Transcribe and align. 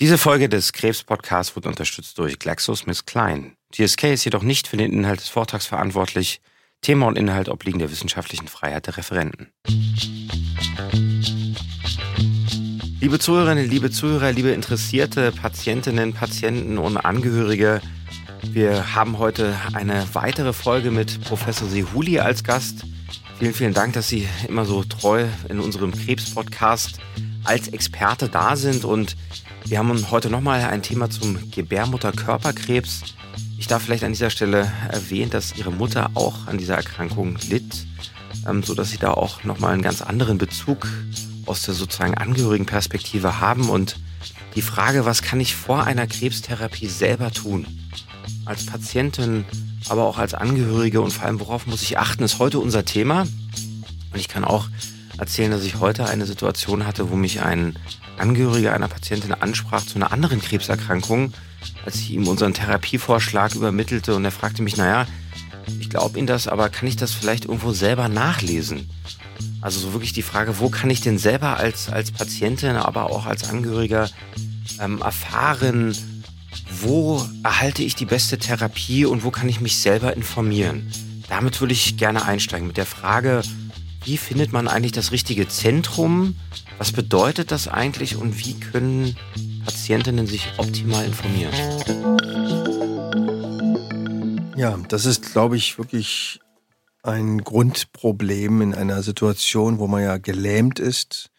Diese 0.00 0.16
Folge 0.16 0.48
des 0.48 0.72
Krebs-Podcasts 0.72 1.56
wurde 1.56 1.68
unterstützt 1.68 2.18
durch 2.18 2.38
GlaxoSmithKline. 2.38 3.54
GSK 3.72 4.12
ist 4.12 4.24
jedoch 4.24 4.44
nicht 4.44 4.68
für 4.68 4.76
den 4.76 4.92
Inhalt 4.92 5.18
des 5.18 5.28
Vortrags 5.28 5.66
verantwortlich. 5.66 6.40
Thema 6.82 7.08
und 7.08 7.18
Inhalt 7.18 7.48
obliegen 7.48 7.80
der 7.80 7.90
wissenschaftlichen 7.90 8.46
Freiheit 8.46 8.86
der 8.86 8.96
Referenten. 8.96 9.48
Liebe 13.00 13.18
Zuhörerinnen, 13.18 13.68
liebe 13.68 13.90
Zuhörer, 13.90 14.30
liebe 14.30 14.50
interessierte 14.50 15.32
Patientinnen, 15.32 16.14
Patienten 16.14 16.78
und 16.78 16.96
Angehörige, 16.96 17.80
wir 18.44 18.94
haben 18.94 19.18
heute 19.18 19.56
eine 19.72 20.06
weitere 20.12 20.52
Folge 20.52 20.92
mit 20.92 21.24
Professor 21.24 21.68
Sehuli 21.68 22.20
als 22.20 22.44
Gast. 22.44 22.84
Vielen, 23.40 23.52
vielen 23.52 23.74
Dank, 23.74 23.94
dass 23.94 24.06
Sie 24.06 24.28
immer 24.46 24.64
so 24.64 24.84
treu 24.84 25.26
in 25.48 25.58
unserem 25.58 25.90
Krebs-Podcast 25.90 27.00
als 27.42 27.66
Experte 27.66 28.28
da 28.28 28.54
sind 28.54 28.84
und 28.84 29.16
wir 29.68 29.78
haben 29.78 30.10
heute 30.10 30.30
nochmal 30.30 30.62
ein 30.62 30.82
Thema 30.82 31.10
zum 31.10 31.50
Gebärmutterkörperkrebs. 31.50 33.02
Ich 33.58 33.66
darf 33.66 33.82
vielleicht 33.82 34.02
an 34.02 34.12
dieser 34.12 34.30
Stelle 34.30 34.72
erwähnen, 34.90 35.30
dass 35.30 35.56
Ihre 35.56 35.70
Mutter 35.70 36.10
auch 36.14 36.46
an 36.46 36.56
dieser 36.56 36.76
Erkrankung 36.76 37.36
litt, 37.50 37.86
ähm, 38.48 38.62
sodass 38.62 38.90
Sie 38.90 38.96
da 38.96 39.12
auch 39.12 39.44
nochmal 39.44 39.74
einen 39.74 39.82
ganz 39.82 40.00
anderen 40.00 40.38
Bezug 40.38 40.88
aus 41.44 41.62
der 41.62 41.74
sozusagen 41.74 42.14
Angehörigenperspektive 42.14 43.40
haben. 43.40 43.68
Und 43.68 43.96
die 44.54 44.62
Frage, 44.62 45.04
was 45.04 45.20
kann 45.20 45.38
ich 45.38 45.54
vor 45.54 45.84
einer 45.84 46.06
Krebstherapie 46.06 46.88
selber 46.88 47.30
tun? 47.30 47.66
Als 48.46 48.64
Patientin, 48.64 49.44
aber 49.90 50.04
auch 50.04 50.16
als 50.16 50.32
Angehörige 50.32 51.02
und 51.02 51.12
vor 51.12 51.26
allem, 51.26 51.40
worauf 51.40 51.66
muss 51.66 51.82
ich 51.82 51.98
achten, 51.98 52.22
ist 52.22 52.38
heute 52.38 52.58
unser 52.58 52.86
Thema. 52.86 53.22
Und 53.22 54.18
ich 54.18 54.28
kann 54.28 54.44
auch 54.44 54.68
erzählen, 55.18 55.50
dass 55.50 55.64
ich 55.64 55.78
heute 55.78 56.06
eine 56.06 56.24
Situation 56.24 56.86
hatte, 56.86 57.10
wo 57.10 57.16
mich 57.16 57.42
ein 57.42 57.76
Angehöriger 58.18 58.74
einer 58.74 58.88
Patientin 58.88 59.32
ansprach 59.32 59.84
zu 59.84 59.96
einer 59.96 60.12
anderen 60.12 60.40
Krebserkrankung, 60.40 61.32
als 61.84 61.96
ich 61.96 62.10
ihm 62.10 62.28
unseren 62.28 62.54
Therapievorschlag 62.54 63.54
übermittelte 63.54 64.14
und 64.14 64.24
er 64.24 64.30
fragte 64.30 64.62
mich, 64.62 64.76
naja, 64.76 65.06
ich 65.80 65.90
glaube 65.90 66.18
Ihnen 66.18 66.26
das, 66.26 66.48
aber 66.48 66.68
kann 66.68 66.88
ich 66.88 66.96
das 66.96 67.12
vielleicht 67.12 67.44
irgendwo 67.44 67.72
selber 67.72 68.08
nachlesen? 68.08 68.88
Also 69.60 69.80
so 69.80 69.92
wirklich 69.92 70.12
die 70.12 70.22
Frage, 70.22 70.58
wo 70.58 70.68
kann 70.68 70.90
ich 70.90 71.00
denn 71.00 71.18
selber 71.18 71.56
als, 71.56 71.88
als 71.88 72.10
Patientin, 72.10 72.76
aber 72.76 73.10
auch 73.10 73.26
als 73.26 73.48
Angehöriger 73.48 74.08
ähm, 74.80 75.00
erfahren, 75.02 75.96
wo 76.80 77.24
erhalte 77.42 77.82
ich 77.82 77.94
die 77.94 78.04
beste 78.04 78.38
Therapie 78.38 79.04
und 79.04 79.24
wo 79.24 79.30
kann 79.30 79.48
ich 79.48 79.60
mich 79.60 79.78
selber 79.78 80.16
informieren? 80.16 80.90
Damit 81.28 81.60
würde 81.60 81.74
ich 81.74 81.96
gerne 81.96 82.24
einsteigen 82.24 82.66
mit 82.66 82.76
der 82.76 82.86
Frage, 82.86 83.42
wie 84.04 84.16
findet 84.16 84.52
man 84.52 84.68
eigentlich 84.68 84.92
das 84.92 85.12
richtige 85.12 85.48
Zentrum? 85.48 86.36
Was 86.78 86.92
bedeutet 86.92 87.50
das 87.50 87.68
eigentlich 87.68 88.16
und 88.16 88.38
wie 88.38 88.54
können 88.58 89.16
Patientinnen 89.64 90.26
sich 90.26 90.52
optimal 90.56 91.04
informieren? 91.04 91.54
Ja, 94.56 94.76
das 94.88 95.06
ist, 95.06 95.32
glaube 95.32 95.56
ich, 95.56 95.78
wirklich 95.78 96.40
ein 97.02 97.38
Grundproblem 97.38 98.60
in 98.60 98.74
einer 98.74 99.02
Situation, 99.02 99.78
wo 99.78 99.86
man 99.86 100.02
ja 100.02 100.18
gelähmt 100.18 100.78
ist, 100.78 101.30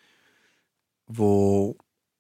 wo 1.08 1.78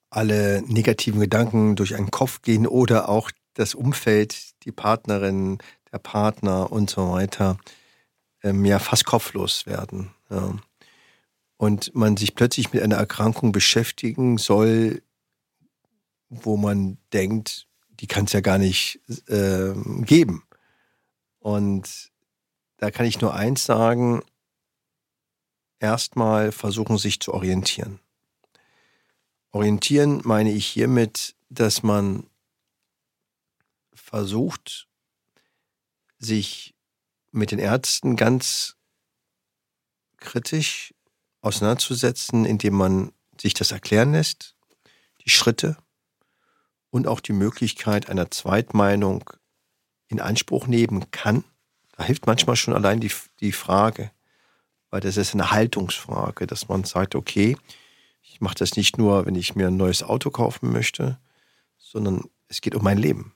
alle 0.10 0.62
negativen 0.66 1.20
Gedanken 1.20 1.76
durch 1.76 1.96
einen 1.96 2.12
Kopf 2.12 2.42
gehen 2.42 2.68
oder 2.68 3.10
auch 3.10 3.32
das 3.54 3.76
Umfeld, 3.76 4.64
die 4.64 4.72
Partnerin, 4.72 5.60
der 5.92 6.00
Partner 6.00 6.72
und 6.72 6.90
so 6.90 7.12
weiter, 7.12 7.58
ähm, 8.44 8.66
ja 8.66 8.80
fast 8.80 9.06
kopflos 9.06 9.66
werden. 9.66 10.12
Ja. 10.30 10.56
Und 11.58 11.94
man 11.94 12.16
sich 12.16 12.36
plötzlich 12.36 12.72
mit 12.72 12.82
einer 12.82 12.96
Erkrankung 12.96 13.52
beschäftigen 13.52 14.38
soll, 14.38 15.02
wo 16.30 16.58
man 16.58 16.98
denkt, 17.12 17.68
die 18.00 18.08
kann 18.08 18.26
es 18.26 18.34
ja 18.34 18.40
gar 18.40 18.58
nicht 18.58 19.02
äh, 19.28 19.74
geben. 20.04 20.44
Und 21.40 22.12
da 22.78 22.92
kann 22.92 23.06
ich 23.06 23.20
nur 23.20 23.34
eins 23.34 23.66
sagen, 23.66 24.22
erstmal 25.80 26.52
versuchen 26.52 26.98
sich 26.98 27.20
zu 27.20 27.34
orientieren. 27.34 28.00
Orientieren 29.52 30.22
meine 30.24 30.52
ich 30.52 30.68
hiermit, 30.68 31.36
dass 31.50 31.84
man 31.84 32.28
versucht, 33.94 34.88
sich 36.20 36.76
mit 37.32 37.52
den 37.52 37.60
Ärzten 37.60 38.16
ganz 38.16 38.76
kritisch 40.18 40.94
auseinanderzusetzen, 41.42 42.46
indem 42.46 42.76
man 42.76 43.12
sich 43.40 43.54
das 43.54 43.72
erklären 43.72 44.12
lässt, 44.12 44.56
die 45.24 45.30
Schritte 45.30 45.78
und 46.90 47.08
auch 47.08 47.20
die 47.20 47.34
Möglichkeit 47.34 48.10
einer 48.10 48.32
Zweitmeinung 48.32 49.30
in 50.08 50.20
Anspruch 50.20 50.68
nehmen 50.68 51.12
kann. 51.12 51.44
Da 51.96 52.04
hilft 52.04 52.26
manchmal 52.26 52.56
schon 52.56 52.74
allein 52.74 53.00
die, 53.00 53.12
die 53.40 53.52
Frage, 53.52 54.12
weil 54.90 55.02
das 55.02 55.18
ist 55.18 55.34
eine 55.34 55.52
Haltungsfrage, 55.52 56.48
dass 56.48 56.68
man 56.68 56.84
sagt, 56.84 57.16
okay, 57.16 57.58
ich 58.22 58.42
mache 58.42 58.56
das 58.56 58.76
nicht 58.76 58.98
nur, 58.98 59.26
wenn 59.26 59.36
ich 59.36 59.56
mir 59.56 59.68
ein 59.68 59.78
neues 59.78 60.04
Auto 60.04 60.30
kaufen 60.30 60.72
möchte, 60.72 61.20
sondern 61.78 62.24
es 62.48 62.62
geht 62.62 62.76
um 62.76 62.84
mein 62.84 62.98
Leben. 62.98 63.34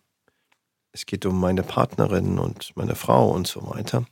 Es 0.94 1.08
geht 1.08 1.26
um 1.26 1.40
meine 1.40 1.64
Partnerin 1.64 2.38
und 2.38 2.72
meine 2.76 2.96
Frau 2.96 3.32
und 3.32 3.48
so 3.48 3.68
weiter, 3.68 4.06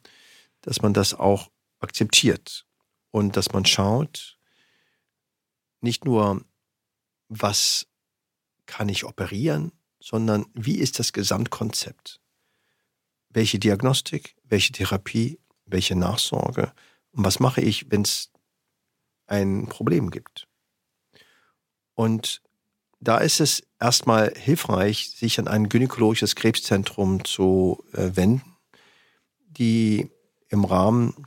dass 0.62 0.82
man 0.82 0.94
das 0.94 1.14
auch 1.14 1.50
akzeptiert 1.80 2.66
und 3.12 3.38
dass 3.38 3.54
man 3.54 3.66
schaut, 3.66 4.40
nicht 5.80 6.06
nur, 6.06 6.44
was 7.30 7.88
kann 8.66 8.90
ich 8.90 9.06
operieren, 9.06 9.72
sondern 10.00 10.48
wie 10.54 10.78
ist 10.78 10.98
das 10.98 11.14
Gesamtkonzept? 11.14 12.20
Welche 13.30 13.60
Diagnostik, 13.60 14.36
welche 14.44 14.74
Therapie, 14.74 15.40
welche 15.66 15.96
Nachsorge 15.96 16.74
und 17.12 17.24
was 17.24 17.40
mache 17.40 17.62
ich, 17.62 17.92
wenn 17.92 18.02
es 18.02 18.32
ein 19.28 19.68
Problem 19.68 20.10
gibt? 20.10 20.48
Und 21.94 22.42
da 23.02 23.18
ist 23.18 23.40
es 23.40 23.64
erstmal 23.80 24.32
hilfreich, 24.38 25.10
sich 25.10 25.40
an 25.40 25.48
ein 25.48 25.70
gynäkologisches 25.70 26.36
Krebszentrum 26.36 27.26
zu 27.26 27.84
äh, 27.94 28.12
wenden, 28.16 28.56
die 29.48 30.10
im 30.50 30.64
Rahmen 30.64 31.26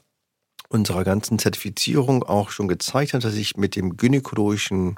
unserer 0.69 1.05
ganzen 1.05 1.39
Zertifizierung 1.39 2.23
auch 2.23 2.51
schon 2.51 2.69
gezeigt 2.69 3.13
hat, 3.13 3.25
dass 3.25 3.35
sich 3.35 3.57
mit 3.57 3.77
dem 3.77 3.97
gynäkologischen, 3.97 4.97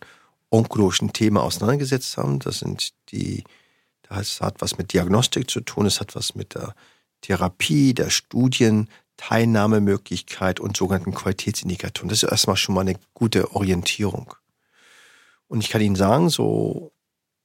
onkologischen 0.50 1.12
Thema 1.12 1.42
auseinandergesetzt 1.42 2.16
haben. 2.18 2.38
Das 2.40 2.58
sind 2.58 2.90
die, 3.10 3.44
das 4.02 4.40
hat 4.40 4.60
was 4.60 4.76
mit 4.78 4.92
Diagnostik 4.92 5.50
zu 5.50 5.60
tun, 5.60 5.86
es 5.86 6.00
hat 6.00 6.14
was 6.14 6.34
mit 6.34 6.54
der 6.54 6.74
Therapie, 7.22 7.94
der 7.94 8.10
Studien, 8.10 8.90
Teilnahmemöglichkeit 9.16 10.60
und 10.60 10.76
sogenannten 10.76 11.14
Qualitätsindikatoren. 11.14 12.10
Das 12.10 12.22
ist 12.22 12.30
erstmal 12.30 12.56
schon 12.56 12.74
mal 12.74 12.82
eine 12.82 12.98
gute 13.14 13.54
Orientierung. 13.54 14.34
Und 15.48 15.62
ich 15.62 15.70
kann 15.70 15.80
Ihnen 15.80 15.96
sagen, 15.96 16.28
so 16.28 16.92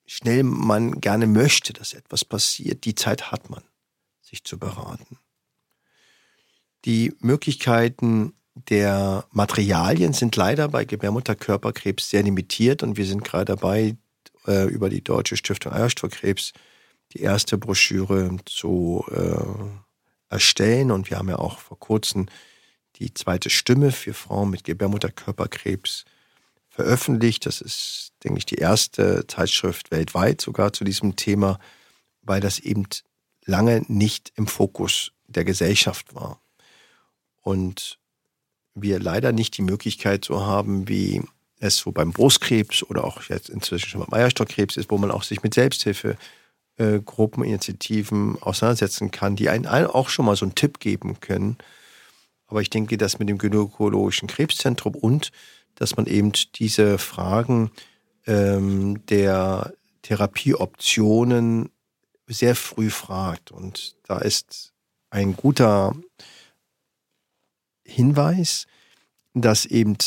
schnell 0.06 0.44
man 0.44 1.00
gerne 1.00 1.28
möchte, 1.28 1.74
dass 1.74 1.94
etwas 1.94 2.26
passiert, 2.26 2.86
die 2.86 2.96
Zeit 2.96 3.32
hat 3.32 3.50
man, 3.50 3.64
sich 4.22 4.44
zu 4.44 4.58
beraten. 4.58 5.18
Die 6.86 7.14
Möglichkeiten 7.20 8.34
der 8.56 9.26
Materialien 9.32 10.14
sind 10.14 10.36
leider 10.36 10.68
bei 10.68 10.84
Gebärmutterkörperkrebs 10.84 12.10
sehr 12.10 12.24
limitiert 12.24 12.84
und 12.84 12.98
wir 12.98 13.06
sind 13.06 13.24
gerade 13.24 13.46
dabei, 13.46 13.96
äh, 14.48 14.68
über 14.68 14.90
die 14.90 15.04
Deutsche 15.04 15.38
Stiftung 15.38 15.72
Eierstoffkrebs 15.72 16.54
die 17.14 17.22
erste 17.22 17.58
Broschüre 17.58 18.38
zu 18.46 19.06
äh, 19.12 20.34
erstellen 20.34 20.92
und 20.92 21.10
wir 21.10 21.18
haben 21.18 21.30
ja 21.30 21.40
auch 21.40 21.60
vor 21.60 21.80
kurzem 21.80 22.28
die 22.98 23.14
zweite 23.14 23.50
Stimme 23.50 23.92
für 23.92 24.14
Frauen 24.14 24.50
mit 24.50 24.64
Gebärmutterkörperkrebs 24.64 26.06
veröffentlicht. 26.82 27.46
Das 27.46 27.62
ist, 27.62 28.12
denke 28.24 28.40
ich, 28.40 28.46
die 28.46 28.56
erste 28.56 29.26
Zeitschrift 29.28 29.92
weltweit 29.92 30.42
sogar 30.42 30.74
zu 30.74 30.84
diesem 30.84 31.16
Thema, 31.16 31.60
weil 32.22 32.42
das 32.42 32.60
eben 32.60 32.88
lange 33.46 33.84
nicht 33.88 34.32
im 34.36 34.48
Fokus 34.48 35.12
der 35.28 35.46
Gesellschaft 35.46 36.14
war. 36.16 36.42
Und 37.42 38.00
wir 38.74 39.00
leider 39.00 39.32
nicht 39.32 39.58
die 39.58 39.64
Möglichkeit 39.64 40.26
so 40.26 40.42
haben, 40.42 40.88
wie 40.88 41.22
es 41.60 41.78
so 41.78 41.92
beim 41.92 42.12
Brustkrebs 42.12 42.84
oder 42.84 43.04
auch 43.04 43.22
jetzt 43.24 43.50
inzwischen 43.50 43.90
schon 43.90 44.02
beim 44.02 44.20
Eierstockkrebs 44.20 44.78
ist, 44.78 44.90
wo 44.90 44.98
man 44.98 45.12
auch 45.12 45.24
sich 45.24 45.44
mit 45.44 45.54
Selbsthilfe 45.54 46.18
äh, 46.78 47.00
Gruppeninitiativen 47.00 48.42
auseinandersetzen 48.42 49.12
kann, 49.12 49.36
die 49.36 49.50
einen 49.50 49.68
auch 49.68 50.10
schon 50.10 50.26
mal 50.26 50.36
so 50.36 50.46
einen 50.46 50.56
Tipp 50.56 50.80
geben 50.80 51.20
können. 51.20 51.58
Aber 52.48 52.62
ich 52.62 52.70
denke, 52.70 52.98
dass 52.98 53.20
mit 53.20 53.30
dem 53.30 53.38
Gynäkologischen 53.38 54.28
Krebszentrum 54.28 54.96
und 54.96 55.32
dass 55.82 55.98
man 55.98 56.06
eben 56.06 56.32
diese 56.54 57.00
Fragen 57.00 57.72
ähm, 58.28 59.04
der 59.08 59.74
Therapieoptionen 60.04 61.72
sehr 62.28 62.56
früh 62.56 62.92
fragt. 62.92 63.50
Und 63.50 63.96
da 64.04 64.20
ist 64.20 64.74
ein 65.10 65.36
guter 65.36 65.96
Hinweis, 67.84 68.68
dass 69.34 69.66
eben 69.66 69.98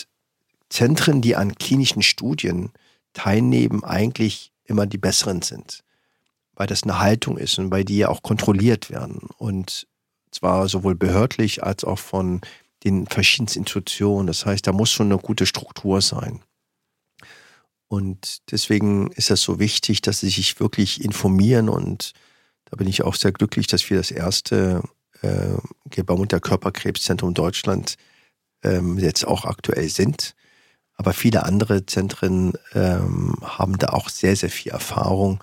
Zentren, 0.68 1.20
die 1.20 1.34
an 1.34 1.56
klinischen 1.56 2.02
Studien 2.02 2.70
teilnehmen, 3.12 3.82
eigentlich 3.82 4.52
immer 4.66 4.86
die 4.86 4.98
besseren 4.98 5.42
sind, 5.42 5.82
weil 6.54 6.68
das 6.68 6.84
eine 6.84 7.00
Haltung 7.00 7.36
ist 7.36 7.58
und 7.58 7.72
weil 7.72 7.84
die 7.84 7.98
ja 7.98 8.10
auch 8.10 8.22
kontrolliert 8.22 8.90
werden. 8.90 9.28
Und 9.38 9.88
zwar 10.30 10.68
sowohl 10.68 10.94
behördlich 10.94 11.64
als 11.64 11.82
auch 11.82 11.98
von 11.98 12.42
den 12.84 13.06
verschiedensten 13.06 13.60
Institutionen. 13.60 14.26
Das 14.26 14.44
heißt, 14.46 14.66
da 14.66 14.72
muss 14.72 14.90
schon 14.90 15.10
eine 15.10 15.18
gute 15.18 15.46
Struktur 15.46 16.02
sein. 16.02 16.42
Und 17.88 18.50
deswegen 18.50 19.10
ist 19.12 19.30
das 19.30 19.40
so 19.40 19.58
wichtig, 19.58 20.02
dass 20.02 20.20
sie 20.20 20.30
sich 20.30 20.58
wirklich 20.60 21.04
informieren. 21.04 21.68
Und 21.68 22.12
da 22.66 22.76
bin 22.76 22.88
ich 22.88 23.02
auch 23.02 23.14
sehr 23.14 23.32
glücklich, 23.32 23.66
dass 23.66 23.88
wir 23.88 23.96
das 23.96 24.10
erste 24.10 24.82
äh, 25.22 25.56
Gebärmutter 25.90 26.40
Körperkrebszentrum 26.40 27.34
Deutschland 27.34 27.96
ähm, 28.62 28.98
jetzt 28.98 29.26
auch 29.26 29.44
aktuell 29.44 29.88
sind. 29.88 30.34
Aber 30.96 31.12
viele 31.12 31.44
andere 31.44 31.86
Zentren 31.86 32.54
ähm, 32.72 33.36
haben 33.42 33.78
da 33.78 33.88
auch 33.88 34.08
sehr, 34.08 34.36
sehr 34.36 34.50
viel 34.50 34.72
Erfahrung 34.72 35.42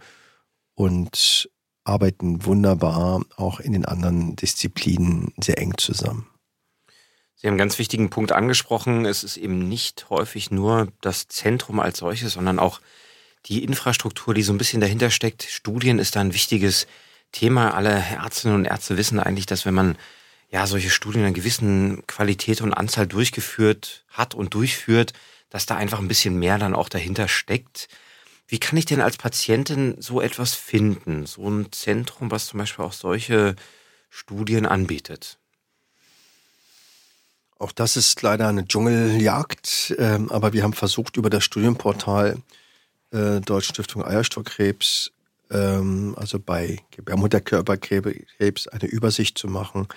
und 0.76 1.50
arbeiten 1.84 2.46
wunderbar 2.46 3.22
auch 3.36 3.60
in 3.60 3.74
den 3.74 3.86
anderen 3.86 4.36
Disziplinen 4.36 5.34
sehr 5.42 5.58
eng 5.58 5.78
zusammen. 5.78 6.31
Sie 7.42 7.48
haben 7.48 7.54
einen 7.54 7.58
ganz 7.58 7.80
wichtigen 7.80 8.12
Punkt 8.12 8.34
angesprochen. 8.34 9.06
Es 9.06 9.24
ist 9.24 9.36
eben 9.36 9.68
nicht 9.68 10.12
häufig 10.12 10.52
nur 10.52 10.90
das 11.02 11.28
Zentrum 11.28 11.80
als 11.80 11.98
solches, 11.98 12.34
sondern 12.34 12.60
auch 12.60 12.82
die 13.48 13.64
Infrastruktur, 13.64 14.36
die 14.36 14.44
so 14.44 14.54
ein 14.54 14.60
bisschen 14.60 14.80
dahinter 14.80 15.10
steckt. 15.10 15.42
Studien 15.50 15.98
ist 15.98 16.16
da 16.16 16.22
ein 16.22 16.36
wichtiges 16.36 16.86
Thema. 17.32 17.74
Alle 17.74 17.94
Ärztinnen 17.94 18.58
und 18.58 18.66
Ärzte 18.66 18.96
wissen 18.96 19.20
eigentlich, 19.20 19.48
dass 19.48 19.66
wenn 19.66 19.74
man 19.74 19.98
ja 20.52 20.68
solche 20.68 20.92
Studien 20.92 21.22
in 21.22 21.28
einer 21.28 21.34
gewissen 21.34 22.06
Qualität 22.06 22.62
und 22.62 22.76
Anzahl 22.76 23.08
durchgeführt 23.08 24.06
hat 24.10 24.36
und 24.36 24.54
durchführt, 24.54 25.14
dass 25.50 25.66
da 25.66 25.76
einfach 25.78 25.98
ein 25.98 26.08
bisschen 26.08 26.38
mehr 26.38 26.60
dann 26.60 26.76
auch 26.76 26.90
dahinter 26.90 27.28
steckt. 27.28 27.88
Wie 28.48 28.60
kann 28.60 28.78
ich 28.78 28.86
denn 28.86 29.02
als 29.02 29.18
Patientin 29.18 29.96
so 30.00 30.22
etwas 30.22 30.54
finden? 30.54 31.26
So 31.26 31.50
ein 31.50 31.72
Zentrum, 31.72 32.30
was 32.30 32.46
zum 32.46 32.60
Beispiel 32.60 32.86
auch 32.86 32.94
solche 32.94 33.56
Studien 34.12 34.68
anbietet? 34.68 35.40
Auch 37.62 37.72
das 37.72 37.96
ist 37.96 38.20
leider 38.24 38.48
eine 38.48 38.66
Dschungeljagd, 38.66 39.94
ähm, 40.00 40.32
aber 40.32 40.52
wir 40.52 40.64
haben 40.64 40.74
versucht, 40.74 41.16
über 41.16 41.30
das 41.30 41.44
Studienportal 41.44 42.42
äh, 43.12 43.40
Deutsche 43.40 43.70
Stiftung 43.70 44.04
Eierstockkrebs, 44.04 45.12
ähm, 45.52 46.16
also 46.18 46.40
bei 46.40 46.80
Gebärmutterkörperkrebs, 46.90 48.68
eine 48.68 48.86
Übersicht 48.86 49.38
zu 49.38 49.48
machen 49.48 49.88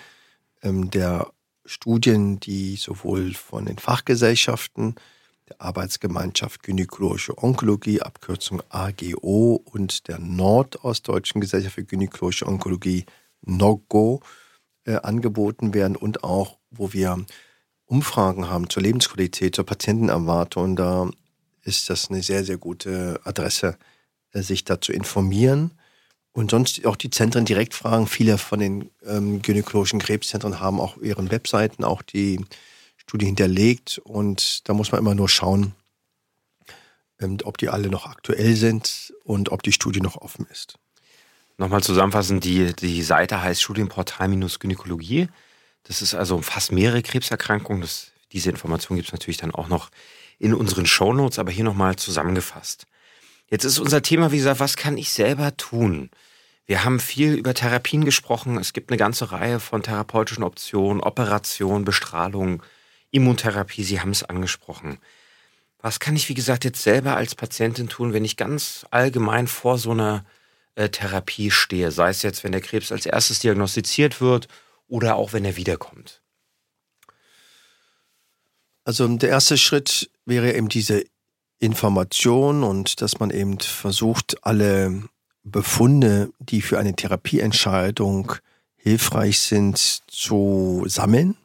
ähm, 0.61 0.91
der 0.91 1.31
Studien, 1.65 2.39
die 2.39 2.75
sowohl 2.75 3.33
von 3.33 3.65
den 3.65 3.79
Fachgesellschaften, 3.79 4.93
der 5.49 5.59
Arbeitsgemeinschaft 5.59 6.61
Gynäkologische 6.61 7.35
Onkologie, 7.35 7.99
Abkürzung 7.99 8.61
AGO, 8.69 9.59
und 9.65 10.07
der 10.07 10.19
Nordostdeutschen 10.19 11.41
Gesellschaft 11.41 11.73
für 11.73 11.83
Gynäkologische 11.83 12.45
Onkologie, 12.45 13.07
NOGO, 13.41 14.21
äh, 14.83 14.97
angeboten 14.97 15.73
werden 15.73 15.95
und 15.95 16.23
auch, 16.23 16.59
wo 16.69 16.93
wir 16.93 17.25
Umfragen 17.85 18.49
haben 18.49 18.69
zur 18.69 18.83
Lebensqualität, 18.83 19.55
zur 19.55 19.65
Patientenerwartung, 19.65 20.75
da 20.75 21.09
ist 21.63 21.89
das 21.89 22.09
eine 22.09 22.23
sehr, 22.23 22.43
sehr 22.43 22.57
gute 22.57 23.19
Adresse, 23.23 23.77
äh, 24.31 24.41
sich 24.41 24.63
da 24.63 24.79
zu 24.79 24.93
informieren. 24.93 25.71
Und 26.31 26.51
sonst 26.51 26.85
auch 26.85 26.97
die 26.97 27.09
Zentren 27.09 27.45
direkt 27.45 27.73
fragen. 27.73 28.07
Viele 28.07 28.37
von 28.37 28.59
den 28.59 28.89
ähm, 29.05 29.41
gynäkologischen 29.41 29.99
Krebszentren 29.99 30.59
haben 30.59 30.81
auch 30.81 30.97
ihren 30.97 31.31
Webseiten 31.31 31.85
auch 31.85 32.01
die 32.01 32.43
Studie 32.97 33.25
hinterlegt. 33.25 33.99
Und 34.03 34.67
da 34.67 34.73
muss 34.73 34.91
man 34.91 34.99
immer 34.99 35.15
nur 35.15 35.29
schauen, 35.29 35.73
ähm, 37.21 37.37
ob 37.45 37.57
die 37.57 37.69
alle 37.69 37.89
noch 37.89 38.05
aktuell 38.05 38.55
sind 38.55 39.13
und 39.23 39.51
ob 39.51 39.63
die 39.63 39.71
Studie 39.71 40.01
noch 40.01 40.17
offen 40.17 40.45
ist. 40.51 40.77
Nochmal 41.57 41.81
zusammenfassend, 41.81 42.43
die, 42.43 42.73
die 42.75 43.01
Seite 43.01 43.41
heißt 43.41 43.61
Studienportal-Gynäkologie. 43.61 45.29
Das 45.85 46.01
ist 46.01 46.13
also 46.13 46.41
fast 46.41 46.71
mehrere 46.71 47.01
Krebserkrankungen. 47.01 47.81
Das, 47.81 48.11
diese 48.31 48.49
Information 48.49 48.97
gibt 48.97 49.09
es 49.09 49.13
natürlich 49.13 49.37
dann 49.37 49.51
auch 49.51 49.67
noch 49.67 49.89
in 50.37 50.53
unseren 50.53 50.85
Shownotes, 50.85 51.39
aber 51.39 51.51
hier 51.51 51.63
nochmal 51.63 51.95
zusammengefasst. 51.95 52.87
Jetzt 53.49 53.63
ist 53.63 53.79
unser 53.79 54.01
Thema, 54.01 54.31
wie 54.31 54.37
gesagt, 54.37 54.59
was 54.59 54.75
kann 54.75 54.97
ich 54.97 55.11
selber 55.11 55.55
tun? 55.55 56.09
Wir 56.65 56.83
haben 56.83 56.99
viel 56.99 57.33
über 57.35 57.53
Therapien 57.53 58.03
gesprochen. 58.03 58.57
Es 58.57 58.73
gibt 58.73 58.89
eine 58.89 58.97
ganze 58.97 59.31
Reihe 59.31 59.59
von 59.59 59.83
therapeutischen 59.83 60.43
Optionen, 60.43 61.01
Operation, 61.01 61.85
Bestrahlung, 61.85 62.63
Immuntherapie. 63.11 63.83
Sie 63.83 64.01
haben 64.01 64.09
es 64.09 64.23
angesprochen. 64.23 64.97
Was 65.79 65.99
kann 65.99 66.15
ich, 66.15 66.27
wie 66.27 66.33
gesagt, 66.33 66.65
jetzt 66.65 66.81
selber 66.81 67.15
als 67.15 67.35
Patientin 67.35 67.87
tun, 67.87 68.13
wenn 68.13 68.25
ich 68.25 68.37
ganz 68.37 68.87
allgemein 68.89 69.45
vor 69.45 69.77
so 69.77 69.91
einer 69.91 70.25
äh, 70.73 70.89
Therapie 70.89 71.51
stehe? 71.51 71.91
Sei 71.91 72.09
es 72.09 72.23
jetzt, 72.23 72.43
wenn 72.43 72.51
der 72.51 72.61
Krebs 72.61 72.91
als 72.91 73.05
erstes 73.05 73.39
diagnostiziert 73.39 74.19
wird 74.19 74.47
oder 74.87 75.15
auch 75.15 75.33
wenn 75.33 75.45
er 75.45 75.55
wiederkommt? 75.55 76.21
Also 78.83 79.07
der 79.07 79.29
erste 79.29 79.57
Schritt 79.57 80.09
wäre 80.25 80.53
eben 80.53 80.69
diese 80.69 81.03
Information 81.59 82.63
und 82.63 83.01
dass 83.01 83.19
man 83.19 83.31
eben 83.31 83.59
versucht, 83.59 84.45
alle 84.45 85.03
Befunde, 85.43 86.31
die 86.39 86.61
für 86.61 86.77
eine 86.79 86.95
Therapieentscheidung 86.95 88.33
hilfreich 88.75 89.39
sind, 89.39 89.77
zu 90.07 90.83
sammeln. 90.87 91.35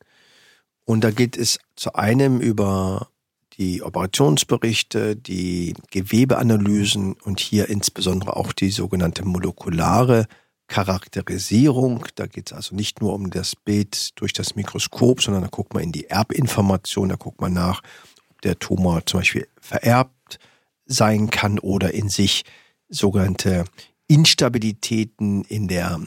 Und 0.85 1.05
da 1.05 1.11
geht 1.11 1.37
es 1.37 1.59
zu 1.77 1.95
einem 1.95 2.41
über 2.41 3.09
die 3.57 3.83
Operationsberichte, 3.83 5.17
die 5.17 5.75
Gewebeanalysen 5.91 7.15
und 7.15 7.41
hier 7.41 7.69
insbesondere 7.69 8.37
auch 8.37 8.53
die 8.53 8.71
sogenannte 8.71 9.25
molekulare 9.25 10.27
Charakterisierung. 10.71 12.07
Da 12.15 12.27
geht 12.27 12.47
es 12.47 12.55
also 12.55 12.75
nicht 12.75 13.03
nur 13.03 13.13
um 13.13 13.29
das 13.29 13.55
Bild 13.57 14.19
durch 14.19 14.33
das 14.33 14.55
Mikroskop, 14.55 15.21
sondern 15.21 15.43
da 15.43 15.49
guckt 15.49 15.75
man 15.75 15.83
in 15.83 15.93
die 15.93 16.09
Erbinformation, 16.09 17.11
da 17.11 17.17
guckt 17.17 17.41
man 17.41 17.53
nach, 17.53 17.83
ob 18.31 18.41
der 18.41 18.59
Tumor 18.59 19.05
zum 19.05 19.21
Beispiel 19.21 19.47
vererbt 19.61 20.39
sein 20.87 21.29
kann 21.29 21.59
oder 21.59 21.93
in 21.93 22.09
sich 22.09 22.45
sogenannte 22.89 23.65
Instabilitäten 24.07 25.45
in 25.45 25.69
der 25.69 26.01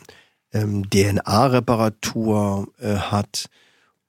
ähm, 0.53 0.89
DNA-Reparatur 0.89 2.67
äh, 2.79 2.95
hat 2.95 3.49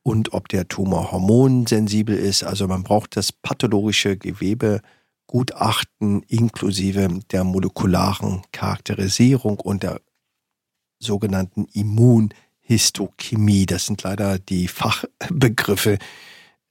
und 0.02 0.32
ob 0.34 0.48
der 0.48 0.68
Tumor 0.68 1.10
hormonsensibel 1.10 2.16
ist. 2.16 2.44
Also 2.44 2.68
man 2.68 2.84
braucht 2.84 3.16
das 3.16 3.32
pathologische 3.32 4.16
Gewebegutachten 4.16 6.22
inklusive 6.28 7.08
der 7.32 7.42
molekularen 7.42 8.42
Charakterisierung 8.52 9.58
und 9.58 9.82
der 9.82 10.00
sogenannten 11.04 11.66
Immunhistochemie. 11.72 13.66
Das 13.66 13.86
sind 13.86 14.02
leider 14.02 14.40
die 14.40 14.66
Fachbegriffe, 14.66 15.98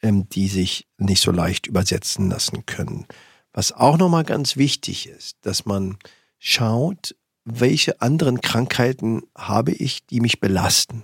ähm, 0.01 0.27
die 0.29 0.49
sich 0.49 0.87
nicht 0.97 1.21
so 1.21 1.31
leicht 1.31 1.67
übersetzen 1.67 2.29
lassen 2.29 2.65
können. 2.65 3.05
Was 3.53 3.71
auch 3.71 3.97
nochmal 3.97 4.25
ganz 4.25 4.57
wichtig 4.57 5.07
ist, 5.07 5.37
dass 5.41 5.65
man 5.65 5.97
schaut, 6.39 7.15
welche 7.45 8.01
anderen 8.01 8.41
Krankheiten 8.41 9.23
habe 9.37 9.71
ich, 9.71 10.05
die 10.05 10.19
mich 10.19 10.39
belasten. 10.39 11.03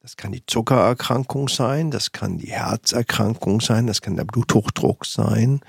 Das 0.00 0.16
kann 0.16 0.32
die 0.32 0.46
Zuckererkrankung 0.46 1.48
sein, 1.48 1.90
das 1.90 2.12
kann 2.12 2.38
die 2.38 2.52
Herzerkrankung 2.52 3.60
sein, 3.60 3.86
das 3.86 4.00
kann 4.00 4.16
der 4.16 4.24
Bluthochdruck 4.24 5.04
sein. 5.04 5.60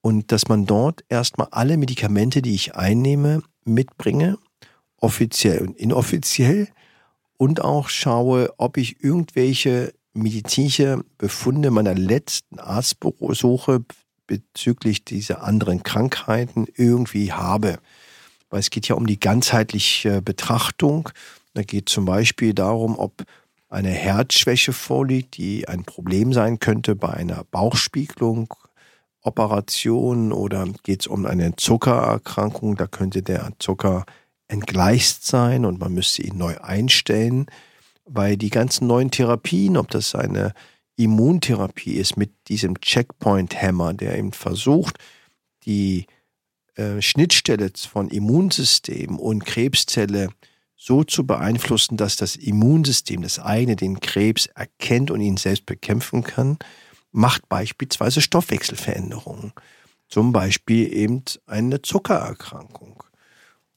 Und 0.00 0.32
dass 0.32 0.48
man 0.48 0.64
dort 0.64 1.04
erstmal 1.10 1.48
alle 1.50 1.76
Medikamente, 1.76 2.40
die 2.40 2.54
ich 2.54 2.74
einnehme, 2.74 3.42
mitbringe 3.64 4.38
offiziell 5.00 5.60
und 5.60 5.76
inoffiziell 5.76 6.68
und 7.36 7.62
auch 7.62 7.88
schaue, 7.88 8.52
ob 8.58 8.76
ich 8.76 9.02
irgendwelche 9.02 9.92
medizinische 10.12 11.02
Befunde 11.18 11.70
meiner 11.70 11.94
letzten 11.94 12.58
Arztbesuche 12.58 13.84
bezüglich 14.26 15.04
dieser 15.04 15.42
anderen 15.42 15.82
Krankheiten 15.82 16.66
irgendwie 16.74 17.32
habe. 17.32 17.78
Weil 18.50 18.60
es 18.60 18.70
geht 18.70 18.88
ja 18.88 18.94
um 18.94 19.06
die 19.06 19.18
ganzheitliche 19.18 20.22
Betrachtung. 20.22 21.08
Da 21.54 21.62
geht 21.62 21.88
zum 21.88 22.04
Beispiel 22.04 22.52
darum, 22.52 22.98
ob 22.98 23.24
eine 23.68 23.90
Herzschwäche 23.90 24.72
vorliegt, 24.72 25.36
die 25.36 25.68
ein 25.68 25.84
Problem 25.84 26.32
sein 26.32 26.58
könnte 26.58 26.96
bei 26.96 27.10
einer 27.10 27.44
Bauchspiegelung, 27.50 28.52
Operation 29.22 30.32
oder 30.32 30.66
geht 30.82 31.02
es 31.02 31.06
um 31.06 31.26
eine 31.26 31.54
Zuckererkrankung, 31.56 32.76
da 32.76 32.86
könnte 32.86 33.22
der 33.22 33.52
Zucker 33.58 34.04
entgleist 34.50 35.26
sein 35.26 35.64
und 35.64 35.78
man 35.78 35.92
müsste 35.92 36.22
ihn 36.22 36.36
neu 36.36 36.58
einstellen, 36.58 37.46
weil 38.04 38.36
die 38.36 38.50
ganzen 38.50 38.86
neuen 38.86 39.10
Therapien, 39.10 39.76
ob 39.76 39.90
das 39.90 40.14
eine 40.14 40.52
Immuntherapie 40.96 41.94
ist 41.94 42.16
mit 42.16 42.32
diesem 42.48 42.80
Checkpoint-Hammer, 42.80 43.94
der 43.94 44.18
eben 44.18 44.32
versucht, 44.32 44.98
die 45.64 46.06
äh, 46.74 47.00
Schnittstelle 47.00 47.70
von 47.74 48.08
Immunsystem 48.08 49.18
und 49.18 49.46
Krebszelle 49.46 50.28
so 50.76 51.04
zu 51.04 51.26
beeinflussen, 51.26 51.96
dass 51.96 52.16
das 52.16 52.36
Immunsystem, 52.36 53.22
das 53.22 53.38
eigene, 53.38 53.76
den 53.76 54.00
Krebs 54.00 54.46
erkennt 54.46 55.10
und 55.10 55.20
ihn 55.20 55.36
selbst 55.36 55.66
bekämpfen 55.66 56.24
kann, 56.24 56.58
macht 57.12 57.48
beispielsweise 57.48 58.20
Stoffwechselveränderungen. 58.20 59.52
zum 60.08 60.32
Beispiel 60.32 60.92
eben 60.92 61.22
eine 61.46 61.82
Zuckererkrankung 61.82 62.99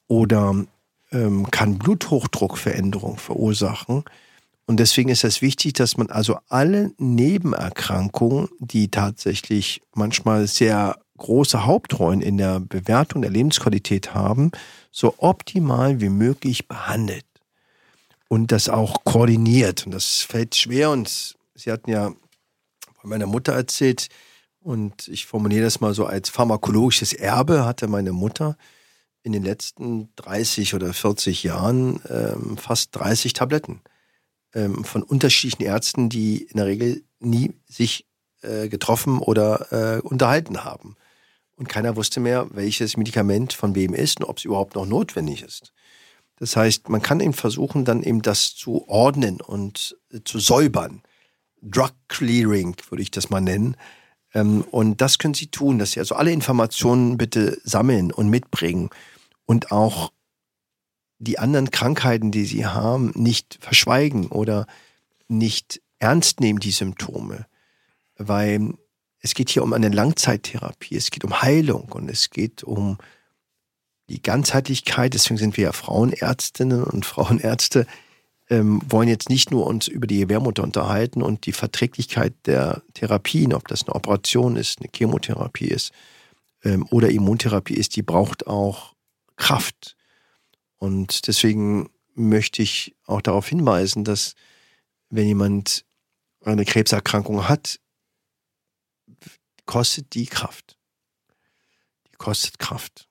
oder 0.08 0.64
ähm, 1.12 1.50
kann 1.50 1.78
Bluthochdruckveränderung 1.78 3.16
verursachen. 3.16 4.04
Und 4.66 4.80
deswegen 4.80 5.10
ist 5.10 5.24
es 5.24 5.42
wichtig, 5.42 5.74
dass 5.74 5.96
man 5.96 6.10
also 6.10 6.38
alle 6.48 6.92
Nebenerkrankungen, 6.98 8.48
die 8.58 8.90
tatsächlich 8.90 9.82
manchmal 9.94 10.46
sehr 10.46 10.96
große 11.18 11.66
Hauptrollen 11.66 12.22
in 12.22 12.38
der 12.38 12.60
Bewertung 12.60 13.22
der 13.22 13.30
Lebensqualität 13.30 14.14
haben, 14.14 14.50
so 14.90 15.14
optimal 15.18 16.00
wie 16.00 16.08
möglich 16.08 16.66
behandelt 16.66 17.26
und 18.28 18.52
das 18.52 18.68
auch 18.68 19.04
koordiniert. 19.04 19.86
Und 19.86 19.92
das 19.92 20.22
fällt 20.22 20.54
schwer. 20.56 20.90
Und 20.90 21.36
Sie 21.54 21.70
hatten 21.70 21.90
ja 21.90 22.12
von 23.00 23.10
meiner 23.10 23.26
Mutter 23.26 23.52
erzählt, 23.52 24.08
und 24.60 25.08
ich 25.08 25.26
formuliere 25.26 25.64
das 25.64 25.80
mal 25.80 25.92
so 25.92 26.06
als 26.06 26.30
pharmakologisches 26.30 27.12
Erbe 27.12 27.66
hatte 27.66 27.86
meine 27.86 28.12
Mutter 28.12 28.56
in 29.24 29.32
den 29.32 29.42
letzten 29.42 30.10
30 30.16 30.74
oder 30.74 30.92
40 30.92 31.42
Jahren 31.42 32.00
ähm, 32.08 32.56
fast 32.58 32.94
30 32.94 33.32
Tabletten 33.32 33.80
ähm, 34.54 34.84
von 34.84 35.02
unterschiedlichen 35.02 35.64
Ärzten, 35.64 36.10
die 36.10 36.42
in 36.42 36.58
der 36.58 36.66
Regel 36.66 37.02
nie 37.20 37.54
sich 37.66 38.06
äh, 38.42 38.68
getroffen 38.68 39.18
oder 39.18 39.72
äh, 39.96 40.00
unterhalten 40.02 40.62
haben. 40.62 40.96
Und 41.56 41.70
keiner 41.70 41.96
wusste 41.96 42.20
mehr, 42.20 42.48
welches 42.50 42.98
Medikament 42.98 43.54
von 43.54 43.74
wem 43.74 43.94
ist 43.94 44.20
und 44.20 44.26
ob 44.26 44.38
es 44.38 44.44
überhaupt 44.44 44.74
noch 44.74 44.86
notwendig 44.86 45.42
ist. 45.42 45.72
Das 46.36 46.54
heißt, 46.54 46.90
man 46.90 47.00
kann 47.00 47.20
eben 47.20 47.32
versuchen, 47.32 47.86
dann 47.86 48.02
eben 48.02 48.20
das 48.20 48.54
zu 48.54 48.86
ordnen 48.88 49.40
und 49.40 49.96
äh, 50.12 50.20
zu 50.22 50.38
säubern. 50.38 51.02
Drug 51.62 51.92
Clearing 52.08 52.76
würde 52.90 53.02
ich 53.02 53.10
das 53.10 53.30
mal 53.30 53.40
nennen. 53.40 53.78
Ähm, 54.34 54.66
und 54.70 55.00
das 55.00 55.18
können 55.18 55.32
Sie 55.32 55.46
tun, 55.46 55.78
dass 55.78 55.92
Sie 55.92 56.00
also 56.00 56.14
alle 56.14 56.32
Informationen 56.32 57.16
bitte 57.16 57.58
sammeln 57.64 58.12
und 58.12 58.28
mitbringen 58.28 58.90
und 59.46 59.72
auch 59.72 60.12
die 61.18 61.38
anderen 61.38 61.70
Krankheiten, 61.70 62.30
die 62.30 62.44
Sie 62.44 62.66
haben, 62.66 63.12
nicht 63.14 63.58
verschweigen 63.60 64.26
oder 64.28 64.66
nicht 65.28 65.80
ernst 65.98 66.40
nehmen, 66.40 66.60
die 66.60 66.70
Symptome. 66.70 67.46
Weil 68.16 68.74
es 69.20 69.34
geht 69.34 69.48
hier 69.48 69.62
um 69.62 69.72
eine 69.72 69.88
Langzeittherapie, 69.88 70.96
es 70.96 71.10
geht 71.10 71.24
um 71.24 71.40
Heilung 71.40 71.90
und 71.92 72.10
es 72.10 72.30
geht 72.30 72.62
um 72.62 72.98
die 74.08 74.20
Ganzheitlichkeit. 74.20 75.14
Deswegen 75.14 75.38
sind 75.38 75.56
wir 75.56 75.64
ja 75.64 75.72
Frauenärztinnen 75.72 76.84
und 76.84 77.06
Frauenärzte, 77.06 77.86
ähm, 78.50 78.82
wollen 78.86 79.08
jetzt 79.08 79.30
nicht 79.30 79.50
nur 79.50 79.66
uns 79.66 79.88
über 79.88 80.06
die 80.06 80.18
Gebärmutter 80.18 80.62
unterhalten 80.62 81.22
und 81.22 81.46
die 81.46 81.52
Verträglichkeit 81.52 82.34
der 82.44 82.82
Therapien, 82.92 83.54
ob 83.54 83.68
das 83.68 83.84
eine 83.84 83.94
Operation 83.94 84.56
ist, 84.56 84.80
eine 84.80 84.90
Chemotherapie 84.94 85.68
ist 85.68 85.92
ähm, 86.62 86.86
oder 86.90 87.08
Immuntherapie 87.08 87.74
ist, 87.74 87.96
die 87.96 88.02
braucht 88.02 88.46
auch 88.46 88.93
Kraft. 89.36 89.96
Und 90.76 91.26
deswegen 91.26 91.90
möchte 92.14 92.62
ich 92.62 92.94
auch 93.06 93.20
darauf 93.20 93.48
hinweisen, 93.48 94.04
dass 94.04 94.34
wenn 95.10 95.26
jemand 95.26 95.84
eine 96.44 96.64
Krebserkrankung 96.64 97.48
hat, 97.48 97.80
kostet 99.66 100.14
die 100.14 100.26
Kraft. 100.26 100.78
Die 102.08 102.16
kostet 102.16 102.58
Kraft. 102.58 103.08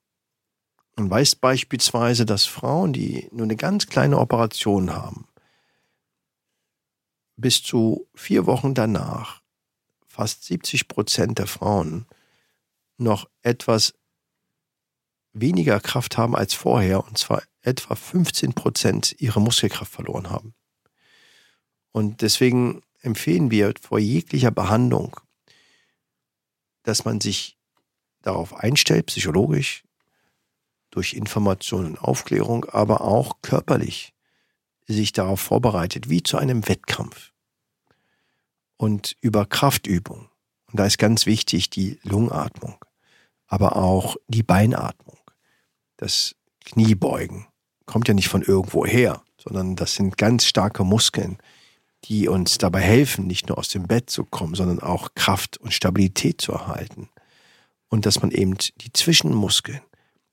Man 0.96 1.10
weiß 1.10 1.36
beispielsweise, 1.38 2.26
dass 2.26 2.46
Frauen, 2.46 2.94
die 2.94 3.28
nur 3.32 3.46
eine 3.46 3.56
ganz 3.56 3.88
kleine 3.88 4.20
Operation 4.20 4.94
haben, 4.94 5.28
bis 7.36 7.64
zu 7.64 8.08
vier 8.14 8.46
Wochen 8.46 8.76
danach 8.76 9.42
fast 10.08 10.44
70 10.44 10.88
Prozent 10.88 11.40
der 11.40 11.48
Frauen 11.48 12.06
noch 12.98 13.28
etwas 13.42 13.96
weniger 15.34 15.80
Kraft 15.80 16.18
haben 16.18 16.36
als 16.36 16.54
vorher, 16.54 17.06
und 17.06 17.18
zwar 17.18 17.44
etwa 17.62 17.96
15 17.96 18.54
Prozent 18.54 19.16
ihre 19.20 19.42
Muskelkraft 19.42 19.92
verloren 19.92 20.30
haben. 20.30 20.54
Und 21.92 22.22
deswegen 22.22 22.82
empfehlen 23.02 23.52
wir 23.52 23.74
vor 23.82 24.00
jeglicher 24.00 24.52
Behandlung 24.52 25.20
dass 26.84 27.06
man 27.06 27.20
sich 27.20 27.58
darauf 28.22 28.54
einstellt, 28.56 29.08
psychologisch, 29.08 29.84
durch 30.92 31.14
Information 31.14 31.86
und 31.86 31.98
Aufklärung, 31.98 32.66
aber 32.66 33.02
auch 33.02 33.42
körperlich 33.42 34.14
sich 34.86 35.12
darauf 35.12 35.40
vorbereitet, 35.40 36.10
wie 36.10 36.22
zu 36.22 36.38
einem 36.38 36.68
Wettkampf. 36.68 37.32
Und 38.78 39.16
über 39.22 39.46
Kraftübung. 39.46 40.30
Und 40.68 40.80
da 40.80 40.86
ist 40.86 40.98
ganz 41.00 41.26
wichtig 41.26 41.70
die 41.70 42.00
Lungenatmung, 42.04 42.84
aber 43.48 43.78
auch 43.78 44.18
die 44.28 44.44
Beinatmung. 44.44 45.18
Das 46.04 46.36
Kniebeugen 46.66 47.46
kommt 47.86 48.10
ja 48.10 48.14
nicht 48.14 48.28
von 48.28 48.42
irgendwo 48.42 48.86
her, 48.86 49.22
sondern 49.38 49.78
das 49.78 49.96
sind 49.96 50.18
ganz 50.18 50.46
starke 50.46 50.84
Muskeln, 50.84 51.38
die 52.04 52.28
uns 52.28 52.58
dabei 52.58 52.82
helfen, 52.82 53.26
nicht 53.26 53.48
nur 53.48 53.58
aus 53.58 53.70
dem 53.70 53.88
Bett 53.88 54.10
zu 54.10 54.26
kommen, 54.26 54.54
sondern 54.54 54.82
auch 54.82 55.16
Kraft 55.16 55.56
und 55.60 55.74
Stabilität 55.74 56.42
zu 56.42 56.52
erhalten. 56.52 57.08
Und 57.88 58.06
dass 58.06 58.22
man 58.22 58.32
eben 58.32 58.58
die 58.82 58.92
Zwischenmuskeln 58.92 59.80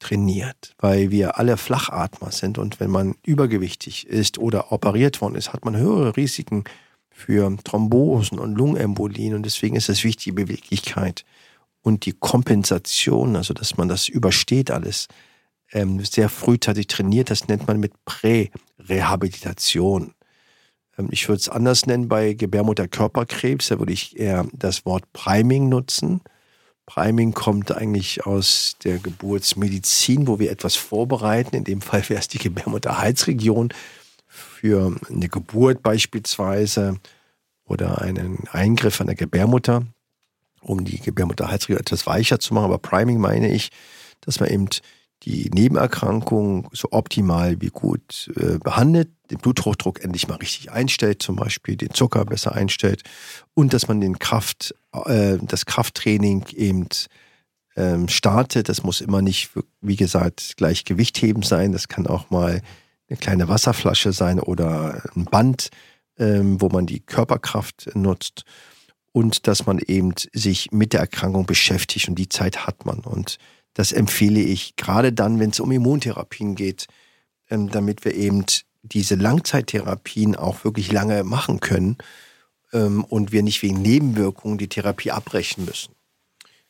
trainiert, 0.01 0.75
weil 0.79 1.13
wir 1.13 1.39
alle 1.39 1.57
Flachatmer 1.57 2.33
sind 2.33 2.59
und 2.59 2.81
wenn 2.81 2.91
man 2.91 3.15
übergewichtig 3.25 4.09
ist 4.09 4.39
oder 4.39 4.73
operiert 4.73 5.21
worden 5.21 5.37
ist, 5.37 5.53
hat 5.53 5.65
man 5.65 5.77
höhere 5.77 6.17
Risiken 6.17 6.65
für 7.11 7.57
Thrombosen 7.63 8.41
und 8.41 8.57
Lungenembolien 8.57 9.35
und 9.35 9.45
deswegen 9.45 9.77
ist 9.77 9.89
es 9.89 10.03
wichtig, 10.03 10.25
die 10.25 10.33
Beweglichkeit 10.33 11.25
und 11.81 12.07
die 12.07 12.13
Kompensation, 12.13 13.37
also 13.37 13.55
dass 13.55 13.77
man 13.77 13.89
das 13.89 14.09
übersteht 14.09 14.73
alles, 14.73 15.07
ähm, 15.73 16.05
sehr 16.05 16.29
frühzeitig 16.29 16.89
trainiert. 16.89 17.31
Das 17.31 17.49
nennt 17.49 17.67
man 17.67 17.81
mit 17.81 17.93
Prä-Rehabilitation. 18.05 20.13
Ähm, 20.99 21.09
ich 21.11 21.27
würde 21.29 21.41
es 21.41 21.49
anders 21.49 21.87
nennen 21.87 22.09
bei 22.09 22.35
Gebärmutterkörperkrebs. 22.35 23.69
Da 23.69 23.79
würde 23.79 23.93
ich 23.93 24.19
eher 24.19 24.47
das 24.53 24.85
Wort 24.85 25.05
Priming 25.13 25.69
nutzen. 25.69 26.21
Priming 26.87 27.35
kommt 27.35 27.71
eigentlich 27.73 28.27
aus 28.27 28.75
der 28.83 28.99
Geburtsmedizin, 28.99 30.27
wo 30.27 30.41
wir 30.41 30.51
etwas 30.51 30.75
vorbereiten. 30.75 31.55
In 31.55 31.63
dem 31.65 31.83
Fall 31.83 32.09
wäre 32.09 32.19
es 32.19 32.27
die 32.27 32.39
Gebärmutterhalsregion 32.39 33.73
für 34.27 34.97
eine 35.09 35.29
Geburt 35.29 35.85
beispielsweise 35.85 36.99
oder 37.65 38.03
einen 38.03 38.49
Eingriff 38.51 39.01
an 39.01 39.07
der 39.07 39.15
Gebärmutter, 39.15 39.85
um 40.61 40.85
die 40.85 40.99
Gebärmutterhalsregion 40.99 41.79
etwas 41.79 42.09
weicher 42.09 42.41
zu 42.41 42.55
machen. 42.55 42.65
Aber 42.65 42.79
Priming 42.79 43.21
meine 43.21 43.53
ich, 43.53 43.71
dass 44.21 44.41
man 44.41 44.49
eben 44.49 44.69
die 45.23 45.51
Nebenerkrankung 45.51 46.69
so 46.73 46.89
optimal 46.93 47.61
wie 47.61 47.69
gut 47.69 48.31
äh, 48.37 48.59
behandelt, 48.59 49.11
den 49.31 49.39
Bluthochdruck 49.39 50.03
endlich 50.03 50.29
mal 50.29 50.37
richtig 50.37 50.71
einstellt, 50.71 51.23
zum 51.23 51.37
Beispiel 51.37 51.77
den 51.77 51.93
Zucker 51.93 52.25
besser 52.25 52.55
einstellt 52.55 53.03
und 53.55 53.75
dass 53.75 53.87
man 53.87 54.01
den 54.01 54.19
Kraft, 54.19 54.75
äh, 55.07 55.37
das 55.43 55.67
Krafttraining 55.67 56.47
eben 56.55 56.89
ähm, 57.77 58.09
startet. 58.09 58.69
Das 58.69 58.83
muss 58.83 59.01
immer 59.01 59.23
nicht, 59.23 59.51
wie 59.81 59.97
gesagt, 59.97 60.57
gleich 60.57 60.85
Gewichtheben 60.85 61.43
sein. 61.43 61.73
Das 61.73 61.89
kann 61.89 62.07
auch 62.07 62.31
mal 62.31 62.63
eine 63.09 63.19
kleine 63.19 63.49
Wasserflasche 63.49 64.13
sein 64.13 64.41
oder 64.41 65.03
ein 65.15 65.27
Band, 65.27 65.69
ähm, 66.19 66.61
wo 66.61 66.69
man 66.69 66.87
die 66.87 67.01
Körperkraft 67.01 67.91
nutzt 67.95 68.45
und 69.13 69.47
dass 69.47 69.67
man 69.67 69.79
eben 69.79 70.15
sich 70.33 70.71
mit 70.73 70.93
der 70.93 71.01
Erkrankung 71.01 71.47
beschäftigt 71.47 72.09
und 72.09 72.15
die 72.15 72.29
Zeit 72.29 72.67
hat 72.67 72.87
man 72.87 73.01
und 73.01 73.39
das 73.75 73.93
empfehle 73.93 74.41
ich 74.41 74.77
gerade 74.77 75.13
dann, 75.13 75.39
wenn 75.39 75.51
es 75.51 75.61
um 75.61 75.71
Immuntherapien 75.71 76.55
geht, 76.55 76.87
ähm, 77.49 77.71
damit 77.71 78.05
wir 78.05 78.15
eben 78.15 78.45
diese 78.83 79.15
Langzeittherapien 79.15 80.37
auch 80.37 80.65
wirklich 80.65 80.91
lange 80.91 81.25
machen 81.25 81.61
können 81.61 81.99
ähm, 82.73 83.05
und 83.05 83.33
wir 83.33 83.43
nicht 83.43 83.63
wegen 83.63 83.83
Nebenwirkungen 83.83 84.59
die 84.59 84.69
Therapie 84.69 85.11
abbrechen 85.11 85.65
müssen. 85.65 85.95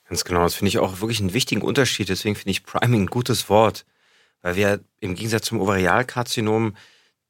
Ganz 0.09 0.25
genau, 0.25 0.43
das 0.43 0.55
finde 0.57 0.71
ich 0.71 0.79
auch 0.79 1.01
wirklich 1.01 1.21
einen 1.21 1.35
wichtigen 1.35 1.63
Unterschied. 1.63 2.09
Deswegen 2.09 2.35
finde 2.35 2.51
ich 2.51 2.65
Priming 2.65 3.03
ein 3.03 3.07
gutes 3.07 3.49
Wort, 3.49 3.87
weil 4.43 4.57
wir 4.57 4.81
im 4.99 5.15
Gegensatz 5.15 5.47
zum 5.47 5.61
Ovarialkarzinom 5.61 6.75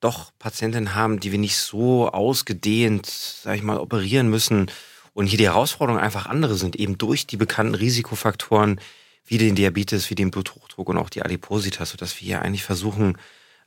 doch 0.01 0.31
Patientinnen 0.39 0.95
haben, 0.95 1.21
die 1.21 1.31
wir 1.31 1.39
nicht 1.39 1.59
so 1.59 2.09
ausgedehnt, 2.09 3.05
sag 3.07 3.57
ich 3.57 3.63
mal, 3.63 3.79
operieren 3.79 4.31
müssen. 4.31 4.71
Und 5.13 5.27
hier 5.27 5.37
die 5.37 5.45
Herausforderungen 5.45 6.03
einfach 6.03 6.25
andere 6.25 6.55
sind, 6.55 6.75
eben 6.77 6.97
durch 6.97 7.27
die 7.27 7.37
bekannten 7.37 7.75
Risikofaktoren, 7.75 8.81
wie 9.31 9.39
den 9.39 9.55
Diabetes, 9.55 10.11
wie 10.11 10.17
den 10.17 10.33
Bluthochdruck 10.33 10.89
und 10.89 10.99
auch 10.99 11.09
die 11.09 11.23
Adipositas, 11.23 11.91
sodass 11.91 12.21
wir 12.21 12.27
hier 12.27 12.43
eigentlich 12.43 12.65
versuchen, 12.65 13.17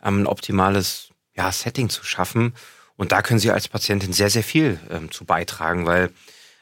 ähm, 0.03 0.24
ein 0.24 0.27
optimales 0.27 1.10
ja, 1.36 1.50
Setting 1.51 1.89
zu 1.89 2.03
schaffen. 2.03 2.53
Und 2.98 3.13
da 3.13 3.22
können 3.22 3.39
Sie 3.39 3.50
als 3.50 3.70
Patientin 3.70 4.12
sehr, 4.12 4.29
sehr 4.29 4.43
viel 4.43 4.77
ähm, 4.91 5.10
zu 5.10 5.24
beitragen, 5.24 5.86
weil 5.86 6.12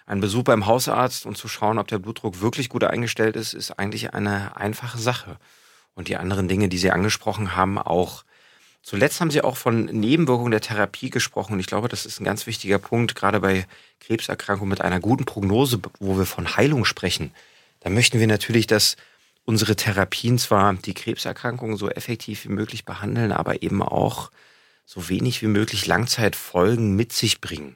ein 0.05 0.21
Besuch 0.21 0.43
beim 0.43 0.67
Hausarzt 0.67 1.25
und 1.25 1.35
zu 1.35 1.47
schauen, 1.47 1.79
ob 1.79 1.87
der 1.87 1.97
Blutdruck 1.97 2.41
wirklich 2.41 2.69
gut 2.69 2.83
eingestellt 2.83 3.35
ist, 3.35 3.53
ist 3.53 3.71
eigentlich 3.79 4.13
eine 4.13 4.55
einfache 4.55 4.99
Sache. 4.99 5.37
Und 5.95 6.07
die 6.07 6.17
anderen 6.17 6.47
Dinge, 6.47 6.69
die 6.69 6.77
Sie 6.77 6.91
angesprochen 6.91 7.55
haben, 7.55 7.79
auch. 7.79 8.23
Zuletzt 8.83 9.19
haben 9.19 9.31
Sie 9.31 9.43
auch 9.43 9.57
von 9.57 9.85
Nebenwirkungen 9.85 10.51
der 10.51 10.61
Therapie 10.61 11.09
gesprochen. 11.09 11.53
Und 11.53 11.59
ich 11.59 11.67
glaube, 11.67 11.87
das 11.87 12.05
ist 12.05 12.19
ein 12.19 12.23
ganz 12.23 12.45
wichtiger 12.45 12.77
Punkt, 12.77 13.15
gerade 13.15 13.39
bei 13.39 13.65
Krebserkrankungen 13.99 14.69
mit 14.69 14.81
einer 14.81 14.99
guten 14.99 15.25
Prognose, 15.25 15.79
wo 15.99 16.17
wir 16.17 16.25
von 16.27 16.55
Heilung 16.55 16.85
sprechen 16.85 17.31
Da 17.81 17.89
möchten 17.89 18.19
wir 18.19 18.27
natürlich, 18.27 18.67
dass 18.67 18.95
unsere 19.43 19.75
Therapien 19.75 20.37
zwar 20.37 20.73
die 20.73 20.93
Krebserkrankung 20.93 21.75
so 21.77 21.89
effektiv 21.89 22.45
wie 22.45 22.49
möglich 22.49 22.85
behandeln, 22.85 23.31
aber 23.31 23.63
eben 23.63 23.81
auch 23.81 24.31
so 24.85 25.09
wenig 25.09 25.41
wie 25.41 25.47
möglich 25.47 25.87
Langzeitfolgen 25.87 26.95
mit 26.95 27.11
sich 27.11 27.41
bringen. 27.41 27.75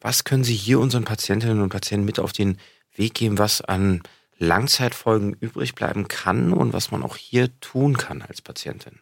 Was 0.00 0.24
können 0.24 0.44
Sie 0.44 0.54
hier 0.54 0.80
unseren 0.80 1.04
Patientinnen 1.04 1.62
und 1.62 1.68
Patienten 1.68 2.04
mit 2.04 2.18
auf 2.18 2.32
den 2.32 2.58
Weg 2.94 3.14
geben, 3.14 3.38
was 3.38 3.60
an 3.60 4.02
Langzeitfolgen 4.38 5.34
übrig 5.34 5.74
bleiben 5.74 6.08
kann 6.08 6.52
und 6.52 6.72
was 6.72 6.90
man 6.90 7.02
auch 7.02 7.16
hier 7.16 7.48
tun 7.60 7.96
kann 7.96 8.22
als 8.22 8.42
Patientin? 8.42 9.00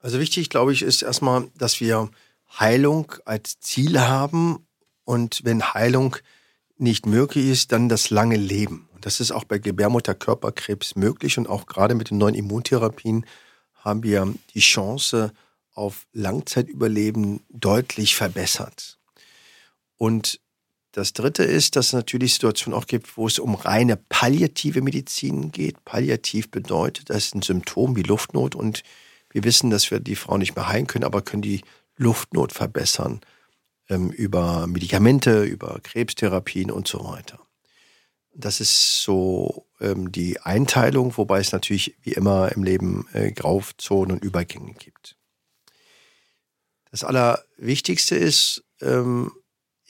Also 0.00 0.20
wichtig, 0.20 0.50
glaube 0.50 0.72
ich, 0.72 0.82
ist 0.82 1.02
erstmal, 1.02 1.48
dass 1.56 1.80
wir 1.80 2.10
Heilung 2.58 3.12
als 3.24 3.60
Ziel 3.60 4.00
haben 4.00 4.66
und 5.04 5.44
wenn 5.44 5.74
Heilung 5.74 6.16
nicht 6.80 7.06
möglich 7.06 7.46
ist, 7.46 7.72
dann 7.72 7.88
das 7.88 8.10
lange 8.10 8.36
Leben. 8.36 8.88
Und 8.94 9.06
das 9.06 9.20
ist 9.20 9.30
auch 9.30 9.44
bei 9.44 9.58
Gebärmutterkörperkrebs 9.58 10.96
möglich 10.96 11.38
und 11.38 11.48
auch 11.48 11.66
gerade 11.66 11.94
mit 11.94 12.10
den 12.10 12.18
neuen 12.18 12.34
Immuntherapien 12.34 13.26
haben 13.74 14.02
wir 14.02 14.34
die 14.54 14.60
Chance 14.60 15.32
auf 15.72 16.06
Langzeitüberleben 16.12 17.40
deutlich 17.48 18.16
verbessert. 18.16 18.98
Und 19.96 20.40
das 20.92 21.12
Dritte 21.12 21.44
ist, 21.44 21.76
dass 21.76 21.88
es 21.88 21.92
natürlich 21.92 22.34
Situationen 22.34 22.78
auch 22.78 22.86
gibt, 22.86 23.16
wo 23.16 23.26
es 23.26 23.38
um 23.38 23.54
reine 23.54 23.96
palliative 23.96 24.80
Medizin 24.80 25.52
geht. 25.52 25.84
Palliativ 25.84 26.50
bedeutet, 26.50 27.10
das 27.10 27.26
ist 27.26 27.34
ein 27.34 27.42
Symptom 27.42 27.94
wie 27.94 28.02
Luftnot 28.02 28.54
und 28.54 28.82
wir 29.30 29.44
wissen, 29.44 29.70
dass 29.70 29.90
wir 29.90 30.00
die 30.00 30.16
Frau 30.16 30.38
nicht 30.38 30.56
mehr 30.56 30.68
heilen 30.68 30.86
können, 30.86 31.04
aber 31.04 31.22
können 31.22 31.42
die 31.42 31.62
Luftnot 31.96 32.52
verbessern 32.52 33.20
ähm, 33.88 34.10
über 34.10 34.66
Medikamente, 34.66 35.44
über 35.44 35.80
Krebstherapien 35.82 36.70
und 36.70 36.88
so 36.88 37.04
weiter. 37.04 37.40
Das 38.34 38.60
ist 38.60 39.02
so 39.02 39.66
ähm, 39.80 40.12
die 40.12 40.40
Einteilung, 40.40 41.16
wobei 41.16 41.40
es 41.40 41.52
natürlich 41.52 41.96
wie 42.02 42.12
immer 42.12 42.52
im 42.52 42.62
Leben 42.62 43.08
äh, 43.12 43.32
Grauzonen 43.32 44.12
und 44.12 44.24
Übergänge 44.24 44.74
gibt. 44.74 45.16
Das 46.90 47.04
Allerwichtigste 47.04 48.16
ist, 48.16 48.64
ähm, 48.80 49.32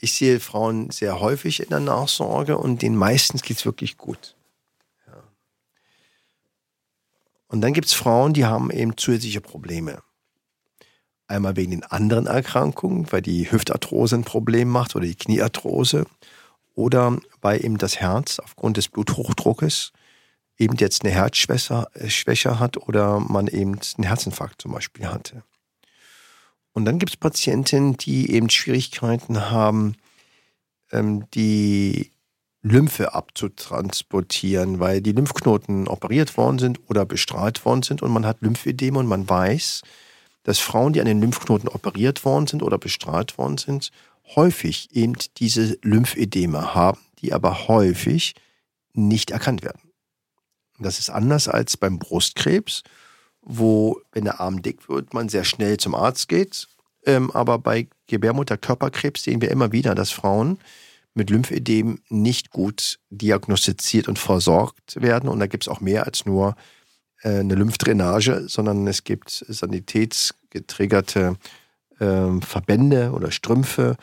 ich 0.00 0.12
sehe 0.12 0.40
Frauen 0.40 0.90
sehr 0.90 1.20
häufig 1.20 1.60
in 1.60 1.68
der 1.68 1.80
Nachsorge 1.80 2.56
und 2.56 2.82
den 2.82 2.96
meisten 2.96 3.38
geht 3.38 3.58
es 3.58 3.66
wirklich 3.66 3.96
gut. 3.96 4.36
Ja. 5.06 5.22
Und 7.48 7.60
dann 7.60 7.72
gibt 7.72 7.88
es 7.88 7.94
Frauen, 7.94 8.32
die 8.32 8.44
haben 8.44 8.70
eben 8.70 8.96
zusätzliche 8.96 9.40
Probleme. 9.40 10.02
Einmal 11.28 11.56
wegen 11.56 11.70
den 11.70 11.84
anderen 11.84 12.26
Erkrankungen, 12.26 13.12
weil 13.12 13.22
die 13.22 13.50
Hüftarthrose 13.50 14.16
ein 14.16 14.24
Problem 14.24 14.68
macht 14.68 14.96
oder 14.96 15.06
die 15.06 15.14
Kniearthrose. 15.14 16.06
Oder 16.74 17.18
weil 17.40 17.64
eben 17.64 17.78
das 17.78 18.00
Herz 18.00 18.38
aufgrund 18.38 18.76
des 18.76 18.88
Bluthochdruckes 18.88 19.92
eben 20.58 20.76
jetzt 20.76 21.04
eine 21.04 21.12
Herzschwäche 21.12 21.88
äh, 21.94 22.54
hat 22.54 22.76
oder 22.76 23.20
man 23.20 23.46
eben 23.46 23.78
einen 23.96 24.06
Herzinfarkt 24.06 24.62
zum 24.62 24.72
Beispiel 24.72 25.06
hatte. 25.06 25.42
Und 26.72 26.84
dann 26.84 26.98
gibt 26.98 27.12
es 27.12 27.16
Patientinnen, 27.16 27.96
die 27.96 28.30
eben 28.32 28.50
Schwierigkeiten 28.50 29.50
haben, 29.50 29.96
ähm, 30.92 31.28
die 31.34 32.12
Lymphe 32.62 33.14
abzutransportieren, 33.14 34.80
weil 34.80 35.00
die 35.00 35.12
Lymphknoten 35.12 35.88
operiert 35.88 36.36
worden 36.36 36.58
sind 36.58 36.80
oder 36.88 37.04
bestrahlt 37.04 37.64
worden 37.64 37.82
sind 37.82 38.02
und 38.02 38.12
man 38.12 38.26
hat 38.26 38.40
Lymphedeme 38.40 38.98
und 38.98 39.06
man 39.06 39.28
weiß, 39.28 39.82
dass 40.48 40.60
Frauen, 40.60 40.94
die 40.94 41.00
an 41.00 41.06
den 41.06 41.20
Lymphknoten 41.20 41.68
operiert 41.68 42.24
worden 42.24 42.46
sind 42.46 42.62
oder 42.62 42.78
bestrahlt 42.78 43.36
worden 43.36 43.58
sind, 43.58 43.90
häufig 44.34 44.88
eben 44.92 45.12
diese 45.36 45.76
Lymphedeme 45.82 46.74
haben, 46.74 46.98
die 47.18 47.34
aber 47.34 47.68
häufig 47.68 48.34
nicht 48.94 49.30
erkannt 49.30 49.62
werden. 49.62 49.90
Das 50.78 51.00
ist 51.00 51.10
anders 51.10 51.48
als 51.48 51.76
beim 51.76 51.98
Brustkrebs, 51.98 52.82
wo, 53.42 54.00
wenn 54.12 54.24
der 54.24 54.40
Arm 54.40 54.62
dick 54.62 54.88
wird, 54.88 55.12
man 55.12 55.28
sehr 55.28 55.44
schnell 55.44 55.76
zum 55.76 55.94
Arzt 55.94 56.30
geht. 56.30 56.66
Ähm, 57.04 57.30
aber 57.32 57.58
bei 57.58 57.86
Gebärmutterkörperkrebs 58.06 59.24
sehen 59.24 59.42
wir 59.42 59.50
immer 59.50 59.72
wieder, 59.72 59.94
dass 59.94 60.10
Frauen 60.10 60.58
mit 61.12 61.28
Lymphedem 61.28 62.00
nicht 62.08 62.48
gut 62.48 63.00
diagnostiziert 63.10 64.08
und 64.08 64.18
versorgt 64.18 65.02
werden. 65.02 65.28
Und 65.28 65.40
da 65.40 65.46
gibt 65.46 65.64
es 65.64 65.68
auch 65.68 65.82
mehr 65.82 66.06
als 66.06 66.24
nur 66.24 66.56
eine 67.22 67.54
Lymphdrainage, 67.54 68.48
sondern 68.48 68.86
es 68.86 69.04
gibt 69.04 69.44
sanitätsgetriggerte 69.48 71.36
äh, 71.98 72.40
Verbände 72.40 73.12
oder 73.12 73.30
Strümpfe 73.30 73.96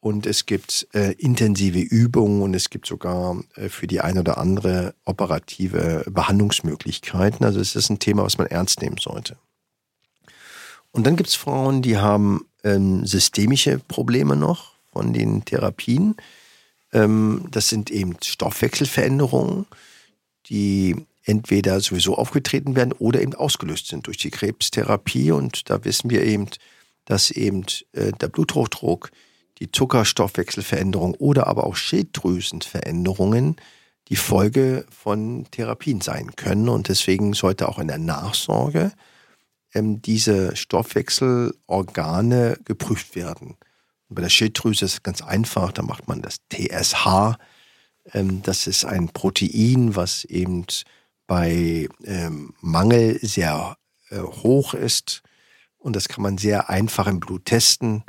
und 0.00 0.26
es 0.26 0.46
gibt 0.46 0.88
äh, 0.94 1.12
intensive 1.12 1.78
Übungen 1.78 2.42
und 2.42 2.54
es 2.54 2.70
gibt 2.70 2.86
sogar 2.86 3.36
äh, 3.54 3.68
für 3.68 3.86
die 3.86 4.00
eine 4.00 4.20
oder 4.20 4.36
andere 4.36 4.94
operative 5.04 6.04
Behandlungsmöglichkeiten. 6.10 7.46
Also 7.46 7.60
es 7.60 7.76
ist 7.76 7.88
ein 7.88 8.00
Thema, 8.00 8.24
was 8.24 8.36
man 8.36 8.48
ernst 8.48 8.82
nehmen 8.82 8.98
sollte. 8.98 9.36
Und 10.90 11.06
dann 11.06 11.14
gibt 11.14 11.28
es 11.28 11.36
Frauen, 11.36 11.82
die 11.82 11.98
haben 11.98 12.46
ähm, 12.64 13.06
systemische 13.06 13.78
Probleme 13.78 14.34
noch 14.34 14.72
von 14.92 15.12
den 15.12 15.44
Therapien. 15.44 16.16
Ähm, 16.92 17.46
das 17.52 17.68
sind 17.68 17.90
eben 17.90 18.16
Stoffwechselveränderungen, 18.22 19.66
die 20.46 20.96
entweder 21.24 21.80
sowieso 21.80 22.16
aufgetreten 22.16 22.76
werden 22.76 22.92
oder 22.92 23.20
eben 23.20 23.34
ausgelöst 23.34 23.88
sind 23.88 24.06
durch 24.06 24.16
die 24.16 24.30
Krebstherapie. 24.30 25.30
Und 25.30 25.70
da 25.70 25.84
wissen 25.84 26.10
wir 26.10 26.24
eben, 26.24 26.48
dass 27.04 27.30
eben 27.30 27.64
äh, 27.92 28.12
der 28.12 28.28
Bluthochdruck, 28.28 29.10
die 29.58 29.70
Zuckerstoffwechselveränderung 29.70 31.14
oder 31.14 31.46
aber 31.46 31.64
auch 31.64 31.76
Schilddrüsenveränderungen 31.76 33.56
die 34.08 34.16
Folge 34.16 34.84
von 34.90 35.46
Therapien 35.50 36.00
sein 36.00 36.34
können. 36.34 36.68
Und 36.68 36.88
deswegen 36.88 37.34
sollte 37.34 37.68
auch 37.68 37.78
in 37.78 37.88
der 37.88 37.98
Nachsorge 37.98 38.92
ähm, 39.74 40.02
diese 40.02 40.56
Stoffwechselorgane 40.56 42.58
geprüft 42.64 43.14
werden. 43.14 43.56
Und 44.08 44.16
bei 44.16 44.22
der 44.22 44.28
Schilddrüse 44.28 44.84
ist 44.84 44.94
es 44.94 45.02
ganz 45.02 45.22
einfach, 45.22 45.72
da 45.72 45.82
macht 45.82 46.08
man 46.08 46.22
das 46.22 46.36
TSH. 46.52 47.36
Ähm, 48.12 48.42
das 48.42 48.66
ist 48.66 48.84
ein 48.84 49.08
Protein, 49.08 49.96
was 49.96 50.24
eben 50.24 50.66
bei 51.26 51.88
ähm, 52.04 52.54
Mangel 52.60 53.18
sehr 53.20 53.76
äh, 54.10 54.18
hoch 54.20 54.74
ist. 54.74 55.22
Und 55.78 55.96
das 55.96 56.08
kann 56.08 56.22
man 56.22 56.38
sehr 56.38 56.70
einfach 56.70 57.06
im 57.06 57.20
Blut 57.20 57.44
testen. 57.46 58.04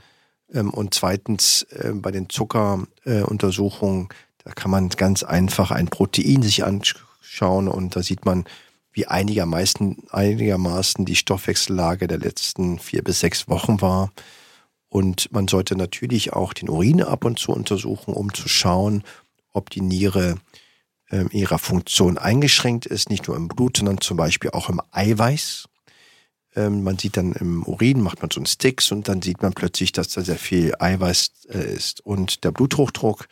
Ähm, 0.54 0.69
und 0.69 0.93
zweitens 0.93 1.63
äh, 1.71 1.91
bei 1.93 2.12
den 2.12 2.30
Zuckeruntersuchungen, 2.30 4.10
da 4.43 4.52
kann 4.52 4.71
man 4.71 4.89
ganz 4.89 5.23
einfach 5.23 5.71
ein 5.71 5.88
Protein 5.88 6.43
sich 6.43 6.63
anschauen 6.63 7.67
und 7.67 7.95
da 7.95 8.04
sieht 8.04 8.26
man, 8.26 8.45
wie 8.91 9.08
einigermaßen, 9.08 10.04
einigermaßen 10.12 11.06
die 11.06 11.15
Stoffwechsellage 11.15 12.08
der 12.08 12.19
letzten 12.19 12.78
vier 12.78 13.04
bis 13.04 13.21
sechs 13.21 13.47
Wochen 13.47 13.82
war. 13.82 14.12
Und 14.89 15.32
man 15.32 15.47
sollte 15.47 15.76
natürlich 15.76 16.34
auch 16.34 16.54
den 16.54 16.69
Urin 16.69 17.02
ab 17.02 17.26
und 17.26 17.39
zu 17.39 17.52
untersuchen, 17.52 18.13
um 18.13 18.32
zu 18.34 18.47
schauen, 18.47 19.04
ob 19.52 19.71
die 19.71 19.82
Niere 19.82 20.36
äh, 21.10 21.26
ihrer 21.32 21.60
Funktion 21.60 22.18
eingeschränkt 22.18 22.86
ist, 22.86 23.10
nicht 23.10 23.28
nur 23.28 23.38
im 23.38 23.48
Blut, 23.48 23.78
sondern 23.78 24.02
zum 24.02 24.18
Beispiel 24.18 24.52
auch 24.52 24.70
im 24.70 24.82
Eiweiß. 24.92 25.66
Ähm, 26.56 26.84
man 26.84 26.98
sieht 26.98 27.18
dann 27.18 27.34
im 27.34 27.63
Urin, 27.63 28.02
macht 28.02 28.22
man 28.22 28.32
so 28.32 28.39
einen 28.39 28.46
Sticks 28.46 28.92
und 28.92 29.08
dann 29.08 29.22
sieht 29.22 29.42
man 29.42 29.54
plötzlich, 29.54 29.92
dass 29.92 30.10
da 30.10 30.22
sehr 30.22 30.38
viel 30.38 30.74
Eiweiß 30.78 31.32
äh, 31.50 31.74
ist. 31.74 32.02
Und 32.02 32.44
der 32.44 32.52
Bluthochdruck, 32.52 33.28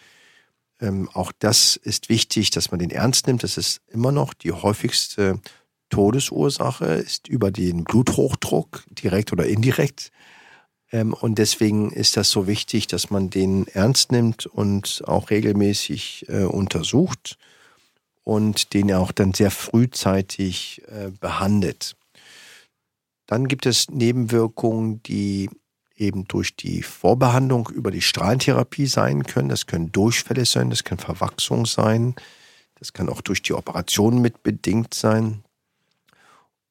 ähm, 0.79 1.09
auch 1.13 1.31
das 1.37 1.75
ist 1.75 2.09
wichtig, 2.09 2.49
dass 2.51 2.71
man 2.71 2.79
den 2.79 2.91
ernst 2.91 3.27
nimmt. 3.27 3.43
Das 3.43 3.57
ist 3.57 3.81
immer 3.87 4.11
noch 4.11 4.33
die 4.33 4.51
häufigste 4.51 5.39
Todesursache, 5.89 6.85
ist 6.85 7.27
über 7.27 7.51
den 7.51 7.83
Bluthochdruck, 7.83 8.83
direkt 8.89 9.31
oder 9.31 9.45
indirekt. 9.45 10.11
Ähm, 10.91 11.13
und 11.13 11.37
deswegen 11.37 11.91
ist 11.91 12.17
das 12.17 12.31
so 12.31 12.47
wichtig, 12.47 12.87
dass 12.87 13.09
man 13.11 13.29
den 13.29 13.67
ernst 13.67 14.11
nimmt 14.11 14.45
und 14.47 15.03
auch 15.05 15.29
regelmäßig 15.29 16.25
äh, 16.29 16.43
untersucht 16.43 17.37
und 18.23 18.73
den 18.73 18.93
auch 18.93 19.11
dann 19.11 19.33
sehr 19.33 19.51
frühzeitig 19.51 20.81
äh, 20.87 21.11
behandelt. 21.19 21.95
Dann 23.27 23.47
gibt 23.47 23.65
es 23.65 23.89
Nebenwirkungen, 23.89 25.01
die 25.03 25.49
eben 25.95 26.27
durch 26.27 26.55
die 26.55 26.83
Vorbehandlung 26.83 27.69
über 27.69 27.91
die 27.91 28.01
Strahlentherapie 28.01 28.87
sein 28.87 29.23
können. 29.23 29.49
Das 29.49 29.67
können 29.67 29.91
Durchfälle 29.91 30.45
sein, 30.45 30.69
das 30.69 30.83
kann 30.83 30.97
Verwachsung 30.97 31.65
sein, 31.65 32.15
das 32.75 32.91
kann 32.93 33.07
auch 33.07 33.21
durch 33.21 33.41
die 33.41 33.53
Operation 33.53 34.21
mit 34.21 34.43
bedingt 34.43 34.93
sein. 34.93 35.43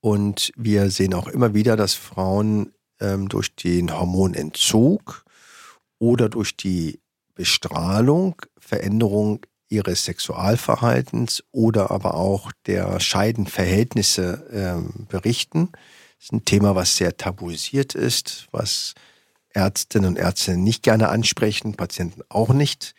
Und 0.00 0.52
wir 0.56 0.90
sehen 0.90 1.14
auch 1.14 1.28
immer 1.28 1.54
wieder, 1.54 1.76
dass 1.76 1.94
Frauen 1.94 2.72
ähm, 3.00 3.28
durch 3.28 3.54
den 3.54 3.92
Hormonentzug 3.92 5.24
oder 5.98 6.28
durch 6.28 6.56
die 6.56 7.00
Bestrahlung 7.34 8.34
Veränderung 8.58 9.40
ihres 9.70 10.04
Sexualverhaltens 10.04 11.42
oder 11.52 11.90
aber 11.90 12.14
auch 12.14 12.52
der 12.66 13.00
Scheidenverhältnisse 13.00 14.46
ähm, 14.52 15.06
berichten. 15.08 15.70
Das 16.18 16.26
ist 16.26 16.32
ein 16.32 16.44
Thema, 16.44 16.74
was 16.74 16.96
sehr 16.96 17.16
tabuisiert 17.16 17.94
ist, 17.94 18.48
was 18.50 18.94
Ärztinnen 19.50 20.08
und 20.08 20.16
Ärzte 20.16 20.56
nicht 20.56 20.82
gerne 20.82 21.08
ansprechen, 21.08 21.74
Patienten 21.74 22.22
auch 22.28 22.50
nicht. 22.50 22.94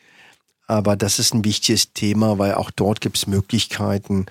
Aber 0.68 0.96
das 0.96 1.20
ist 1.20 1.34
ein 1.34 1.46
wichtiges 1.46 1.94
Thema, 1.94 2.40
weil 2.40 2.56
auch 2.56 2.72
dort 2.72 3.02
gibt 3.02 3.18
es 3.18 3.28
Möglichkeiten 3.28 4.26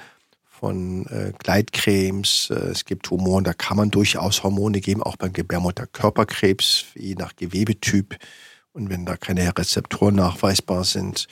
von 0.49 1.07
äh, 1.07 1.33
Gleitcremes. 1.39 2.51
Äh, 2.51 2.55
es 2.71 2.85
gibt 2.85 3.11
Humoren, 3.11 3.45
da 3.45 3.53
kann 3.53 3.77
man 3.77 3.91
durchaus 3.91 4.43
Hormone 4.43 4.81
geben, 4.81 5.03
auch 5.03 5.17
beim 5.17 5.33
Gebärmutterkörperkrebs, 5.33 6.87
je 6.95 7.15
nach 7.15 7.37
Gewebetyp. 7.37 8.17
Und 8.73 8.89
wenn 8.89 9.05
da 9.05 9.17
keine 9.17 9.47
Rezeptoren 9.57 10.15
nachweisbar 10.15 10.85
sind. 10.85 11.27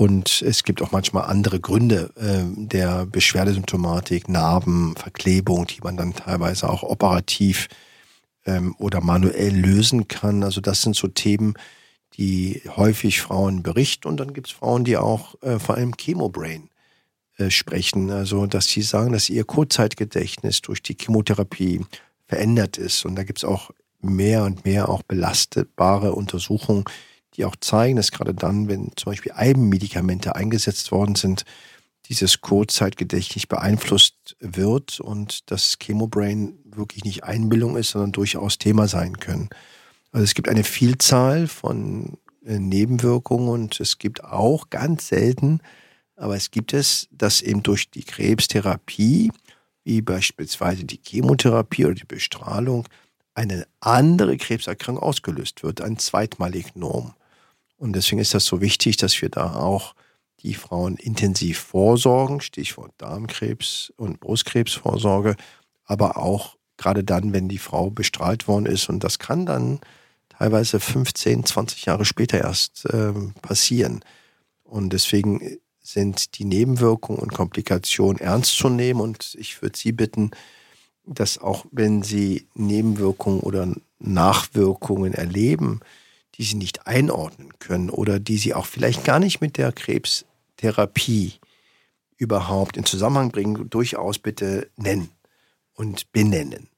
Und 0.00 0.40
es 0.40 0.64
gibt 0.64 0.80
auch 0.80 0.92
manchmal 0.92 1.24
andere 1.24 1.60
Gründe 1.60 2.10
äh, 2.16 2.40
der 2.56 3.04
Beschwerdesymptomatik, 3.04 4.30
Narben, 4.30 4.96
Verklebung, 4.96 5.66
die 5.66 5.82
man 5.82 5.98
dann 5.98 6.14
teilweise 6.14 6.70
auch 6.70 6.82
operativ 6.82 7.68
ähm, 8.46 8.74
oder 8.78 9.02
manuell 9.02 9.54
lösen 9.54 10.08
kann. 10.08 10.42
Also 10.42 10.62
das 10.62 10.80
sind 10.80 10.96
so 10.96 11.06
Themen, 11.06 11.52
die 12.16 12.62
häufig 12.76 13.20
Frauen 13.20 13.62
berichten. 13.62 14.08
Und 14.08 14.20
dann 14.20 14.32
gibt 14.32 14.46
es 14.46 14.54
Frauen, 14.54 14.84
die 14.84 14.96
auch 14.96 15.34
äh, 15.42 15.58
vor 15.58 15.74
allem 15.74 15.92
Chemobrain 15.94 16.70
äh, 17.36 17.50
sprechen, 17.50 18.10
also 18.10 18.46
dass 18.46 18.68
sie 18.68 18.80
sagen, 18.80 19.12
dass 19.12 19.28
ihr 19.28 19.44
Kurzzeitgedächtnis 19.44 20.62
durch 20.62 20.82
die 20.82 20.96
Chemotherapie 20.98 21.84
verändert 22.26 22.78
ist. 22.78 23.04
Und 23.04 23.16
da 23.16 23.24
gibt 23.24 23.40
es 23.40 23.44
auch 23.44 23.70
mehr 24.00 24.44
und 24.44 24.64
mehr 24.64 24.88
auch 24.88 25.02
belastbare 25.02 26.14
Untersuchungen, 26.14 26.86
die 27.36 27.44
auch 27.44 27.56
zeigen, 27.60 27.96
dass 27.96 28.10
gerade 28.10 28.34
dann, 28.34 28.68
wenn 28.68 28.92
zum 28.96 29.12
Beispiel 29.12 29.32
Eibenmedikamente 29.32 30.34
eingesetzt 30.36 30.92
worden 30.92 31.14
sind, 31.14 31.44
dieses 32.08 32.40
Kurzzeitgedächtnis 32.40 33.46
beeinflusst 33.46 34.36
wird 34.40 34.98
und 34.98 35.50
das 35.50 35.78
Chemobrain 35.80 36.58
wirklich 36.64 37.04
nicht 37.04 37.24
Einbildung 37.24 37.76
ist, 37.76 37.90
sondern 37.90 38.12
durchaus 38.12 38.58
Thema 38.58 38.88
sein 38.88 39.18
können. 39.20 39.48
Also 40.10 40.24
es 40.24 40.34
gibt 40.34 40.48
eine 40.48 40.64
Vielzahl 40.64 41.46
von 41.46 42.18
äh, 42.44 42.58
Nebenwirkungen 42.58 43.48
und 43.48 43.78
es 43.78 43.98
gibt 43.98 44.24
auch 44.24 44.70
ganz 44.70 45.06
selten, 45.06 45.60
aber 46.16 46.36
es 46.36 46.50
gibt 46.50 46.74
es, 46.74 47.08
dass 47.12 47.42
eben 47.42 47.62
durch 47.62 47.90
die 47.90 48.04
Krebstherapie, 48.04 49.30
wie 49.84 50.02
beispielsweise 50.02 50.84
die 50.84 51.00
Chemotherapie 51.02 51.86
oder 51.86 51.94
die 51.94 52.04
Bestrahlung, 52.04 52.86
eine 53.34 53.66
andere 53.80 54.36
Krebserkrankung 54.36 55.02
ausgelöst 55.02 55.62
wird, 55.62 55.80
ein 55.80 55.98
Zweitmalignom. 55.98 57.14
Und 57.76 57.94
deswegen 57.94 58.20
ist 58.20 58.34
das 58.34 58.44
so 58.44 58.60
wichtig, 58.60 58.96
dass 58.96 59.20
wir 59.22 59.28
da 59.28 59.54
auch 59.54 59.94
die 60.42 60.54
Frauen 60.54 60.96
intensiv 60.96 61.58
vorsorgen, 61.58 62.40
Stichwort 62.40 62.92
Darmkrebs 62.98 63.92
und 63.96 64.20
Brustkrebsvorsorge, 64.20 65.36
aber 65.84 66.16
auch 66.16 66.56
gerade 66.76 67.04
dann, 67.04 67.32
wenn 67.32 67.48
die 67.48 67.58
Frau 67.58 67.90
bestrahlt 67.90 68.48
worden 68.48 68.66
ist. 68.66 68.88
Und 68.88 69.04
das 69.04 69.18
kann 69.18 69.44
dann 69.44 69.80
teilweise 70.28 70.80
15, 70.80 71.44
20 71.44 71.84
Jahre 71.84 72.04
später 72.04 72.38
erst 72.38 72.86
äh, 72.86 73.12
passieren. 73.42 74.02
Und 74.64 74.92
deswegen 74.92 75.58
sind 75.82 76.38
die 76.38 76.44
Nebenwirkungen 76.44 77.20
und 77.20 77.34
Komplikationen 77.34 78.20
ernst 78.20 78.56
zu 78.56 78.68
nehmen. 78.68 79.00
Und 79.00 79.36
ich 79.38 79.60
würde 79.60 79.76
Sie 79.76 79.92
bitten, 79.92 80.30
dass 81.14 81.38
auch 81.38 81.66
wenn 81.70 82.02
Sie 82.02 82.48
Nebenwirkungen 82.54 83.40
oder 83.40 83.68
Nachwirkungen 83.98 85.12
erleben, 85.12 85.80
die 86.36 86.44
Sie 86.44 86.56
nicht 86.56 86.86
einordnen 86.86 87.58
können 87.58 87.90
oder 87.90 88.18
die 88.18 88.38
Sie 88.38 88.54
auch 88.54 88.66
vielleicht 88.66 89.04
gar 89.04 89.18
nicht 89.18 89.40
mit 89.40 89.58
der 89.58 89.72
Krebstherapie 89.72 91.34
überhaupt 92.16 92.76
in 92.76 92.84
Zusammenhang 92.84 93.30
bringen, 93.30 93.70
durchaus 93.70 94.18
bitte 94.18 94.70
nennen 94.76 95.10
und 95.74 96.12
benennen 96.12 96.68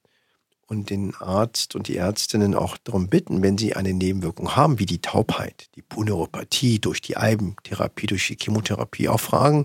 und 0.73 0.89
den 0.89 1.15
Arzt 1.17 1.75
und 1.75 1.89
die 1.89 1.97
Ärztinnen 1.97 2.55
auch 2.55 2.79
darum 2.79 3.09
bitten, 3.09 3.43
wenn 3.43 3.59
sie 3.59 3.77
eine 3.77 3.93
Nebenwirkung 3.93 4.57
haben, 4.57 4.79
wie 4.79 4.87
die 4.87 5.01
Taubheit, 5.01 5.69
die 5.75 5.83
Puneuropathie 5.83 6.79
durch 6.79 7.03
die 7.03 7.17
Eibentherapie, 7.17 8.07
durch 8.07 8.27
die 8.27 8.39
Chemotherapie, 8.41 9.09
auch 9.09 9.21
fragen, 9.21 9.65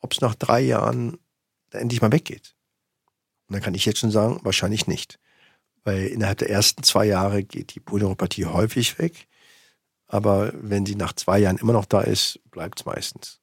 ob 0.00 0.12
es 0.12 0.20
nach 0.20 0.34
drei 0.34 0.60
Jahren 0.60 1.18
endlich 1.70 2.02
mal 2.02 2.10
weggeht. 2.10 2.53
Und 3.48 3.54
dann 3.54 3.62
kann 3.62 3.74
ich 3.74 3.84
jetzt 3.84 3.98
schon 3.98 4.10
sagen, 4.10 4.40
wahrscheinlich 4.42 4.86
nicht. 4.86 5.18
Weil 5.84 6.06
innerhalb 6.06 6.38
der 6.38 6.50
ersten 6.50 6.82
zwei 6.82 7.04
Jahre 7.04 7.42
geht 7.42 7.74
die 7.74 7.80
Puneuropathie 7.80 8.46
häufig 8.46 8.98
weg. 8.98 9.26
Aber 10.06 10.52
wenn 10.54 10.86
sie 10.86 10.94
nach 10.94 11.12
zwei 11.12 11.38
Jahren 11.38 11.58
immer 11.58 11.72
noch 11.72 11.84
da 11.84 12.00
ist, 12.00 12.40
bleibt 12.50 12.80
es 12.80 12.86
meistens. 12.86 13.40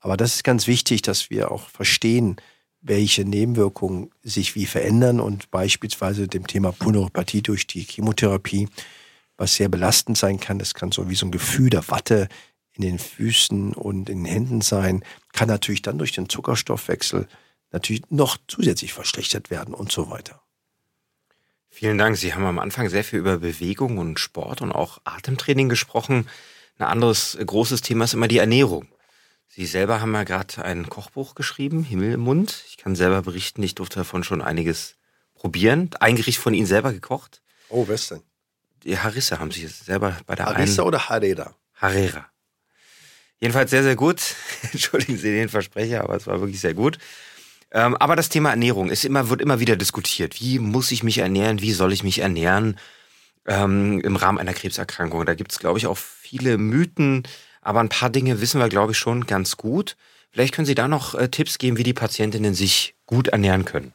Aber 0.00 0.16
das 0.16 0.34
ist 0.34 0.44
ganz 0.44 0.66
wichtig, 0.66 1.02
dass 1.02 1.30
wir 1.30 1.50
auch 1.50 1.68
verstehen, 1.68 2.36
welche 2.80 3.24
Nebenwirkungen 3.24 4.10
sich 4.22 4.54
wie 4.54 4.66
verändern 4.66 5.20
und 5.20 5.50
beispielsweise 5.50 6.28
dem 6.28 6.46
Thema 6.46 6.72
Punoropathie 6.72 7.42
durch 7.42 7.66
die 7.66 7.82
Chemotherapie, 7.82 8.68
was 9.36 9.56
sehr 9.56 9.68
belastend 9.68 10.16
sein 10.16 10.38
kann. 10.38 10.58
Das 10.58 10.74
kann 10.74 10.92
so 10.92 11.08
wie 11.08 11.14
so 11.14 11.26
ein 11.26 11.32
Gefühl 11.32 11.70
der 11.70 11.88
Watte 11.88 12.28
in 12.72 12.82
den 12.82 12.98
Füßen 12.98 13.72
und 13.72 14.08
in 14.08 14.24
den 14.24 14.32
Händen 14.32 14.60
sein, 14.60 15.02
kann 15.32 15.48
natürlich 15.48 15.82
dann 15.82 15.98
durch 15.98 16.12
den 16.12 16.28
Zuckerstoffwechsel 16.28 17.26
natürlich 17.76 18.02
noch 18.10 18.38
zusätzlich 18.48 18.92
verschlechtert 18.92 19.50
werden 19.50 19.74
und 19.74 19.92
so 19.92 20.10
weiter. 20.10 20.42
Vielen 21.68 21.98
Dank. 21.98 22.16
Sie 22.16 22.34
haben 22.34 22.46
am 22.46 22.58
Anfang 22.58 22.88
sehr 22.88 23.04
viel 23.04 23.18
über 23.18 23.38
Bewegung 23.38 23.98
und 23.98 24.18
Sport 24.18 24.62
und 24.62 24.72
auch 24.72 24.98
Atemtraining 25.04 25.68
gesprochen. 25.68 26.26
Ein 26.78 26.86
anderes 26.86 27.36
großes 27.44 27.82
Thema 27.82 28.04
ist 28.04 28.14
immer 28.14 28.28
die 28.28 28.38
Ernährung. 28.38 28.88
Sie 29.48 29.66
selber 29.66 30.00
haben 30.00 30.14
ja 30.14 30.24
gerade 30.24 30.64
ein 30.64 30.88
Kochbuch 30.88 31.34
geschrieben, 31.34 31.84
Himmel 31.84 32.12
im 32.12 32.20
Mund. 32.20 32.64
Ich 32.68 32.78
kann 32.78 32.96
selber 32.96 33.22
berichten, 33.22 33.62
ich 33.62 33.74
durfte 33.74 33.98
davon 33.98 34.24
schon 34.24 34.40
einiges 34.40 34.96
probieren. 35.34 35.90
Ein 36.00 36.16
Gericht 36.16 36.38
von 36.38 36.54
Ihnen 36.54 36.66
selber 36.66 36.92
gekocht. 36.92 37.42
Oh, 37.68 37.86
was 37.88 38.08
denn? 38.08 38.22
Die 38.84 38.98
Harissa 38.98 39.38
haben 39.38 39.50
Sie 39.50 39.66
selber 39.66 40.16
bei 40.26 40.34
der 40.34 40.46
Harissa 40.46 40.82
einen... 40.82 40.88
oder 40.88 41.08
Harera? 41.08 41.54
Harera. 41.74 42.26
Jedenfalls 43.38 43.70
sehr, 43.70 43.82
sehr 43.82 43.96
gut. 43.96 44.20
Entschuldigen 44.72 45.18
Sie 45.18 45.30
den 45.30 45.48
Versprecher, 45.48 46.04
aber 46.04 46.16
es 46.16 46.26
war 46.26 46.40
wirklich 46.40 46.60
sehr 46.60 46.74
gut. 46.74 46.98
Ähm, 47.72 47.96
aber 47.96 48.16
das 48.16 48.28
Thema 48.28 48.50
Ernährung 48.50 48.90
ist 48.90 49.04
immer, 49.04 49.28
wird 49.28 49.40
immer 49.40 49.60
wieder 49.60 49.76
diskutiert. 49.76 50.40
Wie 50.40 50.58
muss 50.58 50.92
ich 50.92 51.02
mich 51.02 51.18
ernähren? 51.18 51.60
Wie 51.60 51.72
soll 51.72 51.92
ich 51.92 52.02
mich 52.02 52.20
ernähren 52.20 52.78
ähm, 53.46 54.00
im 54.00 54.16
Rahmen 54.16 54.38
einer 54.38 54.54
Krebserkrankung? 54.54 55.26
Da 55.26 55.34
gibt 55.34 55.52
es, 55.52 55.58
glaube 55.58 55.78
ich, 55.78 55.86
auch 55.86 55.98
viele 55.98 56.58
Mythen, 56.58 57.24
aber 57.60 57.80
ein 57.80 57.88
paar 57.88 58.10
Dinge 58.10 58.40
wissen 58.40 58.60
wir, 58.60 58.68
glaube 58.68 58.92
ich, 58.92 58.98
schon 58.98 59.26
ganz 59.26 59.56
gut. 59.56 59.96
Vielleicht 60.30 60.54
können 60.54 60.66
Sie 60.66 60.74
da 60.74 60.86
noch 60.86 61.14
äh, 61.14 61.28
Tipps 61.28 61.58
geben, 61.58 61.76
wie 61.76 61.82
die 61.82 61.94
Patientinnen 61.94 62.54
sich 62.54 62.94
gut 63.06 63.28
ernähren 63.28 63.64
können. 63.64 63.92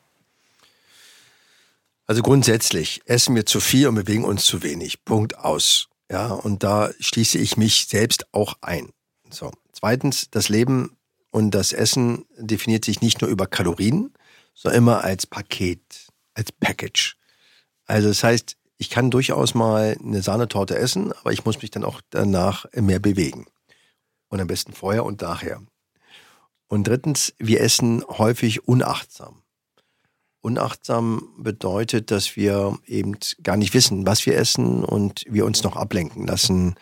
Also 2.07 2.23
grundsätzlich 2.23 3.01
essen 3.05 3.35
wir 3.35 3.45
zu 3.45 3.61
viel 3.61 3.87
und 3.87 3.95
bewegen 3.95 4.25
uns 4.25 4.43
zu 4.43 4.63
wenig. 4.63 5.05
Punkt 5.05 5.37
aus. 5.37 5.87
Ja, 6.11 6.27
und 6.27 6.61
da 6.61 6.89
schließe 6.99 7.37
ich 7.37 7.55
mich 7.55 7.85
selbst 7.87 8.25
auch 8.33 8.55
ein. 8.59 8.89
So. 9.29 9.51
Zweitens, 9.71 10.29
das 10.29 10.49
Leben 10.49 10.97
und 11.31 11.51
das 11.51 11.73
Essen 11.73 12.25
definiert 12.37 12.85
sich 12.85 13.01
nicht 13.01 13.21
nur 13.21 13.29
über 13.29 13.47
Kalorien, 13.47 14.13
sondern 14.53 14.77
immer 14.77 15.03
als 15.03 15.25
Paket, 15.25 16.07
als 16.33 16.51
Package. 16.51 17.17
Also 17.85 18.09
das 18.09 18.23
heißt, 18.23 18.57
ich 18.77 18.89
kann 18.89 19.11
durchaus 19.11 19.53
mal 19.53 19.97
eine 20.03 20.21
Sahnetorte 20.21 20.77
essen, 20.77 21.13
aber 21.13 21.31
ich 21.31 21.45
muss 21.45 21.61
mich 21.61 21.71
dann 21.71 21.83
auch 21.83 22.01
danach 22.09 22.65
mehr 22.75 22.99
bewegen. 22.99 23.45
Und 24.29 24.39
am 24.39 24.47
besten 24.47 24.73
vorher 24.73 25.05
und 25.05 25.21
nachher. 25.21 25.61
Und 26.67 26.87
drittens, 26.87 27.33
wir 27.37 27.61
essen 27.61 28.03
häufig 28.07 28.67
unachtsam. 28.67 29.43
Unachtsam 30.41 31.29
bedeutet, 31.37 32.11
dass 32.11 32.35
wir 32.35 32.79
eben 32.87 33.17
gar 33.43 33.57
nicht 33.57 33.73
wissen, 33.73 34.07
was 34.07 34.25
wir 34.25 34.35
essen 34.35 34.83
und 34.83 35.25
wir 35.29 35.45
uns 35.45 35.63
noch 35.63 35.75
ablenken 35.75 36.25
lassen 36.25 36.75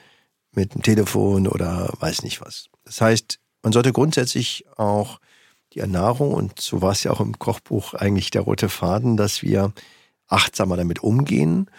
mit 0.51 0.73
dem 0.73 0.81
Telefon 0.81 1.47
oder 1.47 1.91
weiß 1.99 2.23
nicht 2.23 2.39
was. 2.39 2.69
Das 2.85 3.01
heißt, 3.01 3.39
man 3.61 3.73
sollte 3.73 3.93
grundsätzlich 3.93 4.65
auch 4.77 5.19
die 5.73 5.79
Ernährung, 5.79 6.33
und 6.33 6.59
so 6.59 6.81
war 6.81 6.91
es 6.91 7.03
ja 7.03 7.11
auch 7.11 7.21
im 7.21 7.37
Kochbuch 7.37 7.93
eigentlich 7.93 8.31
der 8.31 8.41
rote 8.41 8.69
Faden, 8.69 9.17
dass 9.17 9.43
wir 9.43 9.73
achtsamer 10.27 10.77
damit 10.77 11.03
umgehen 11.03 11.69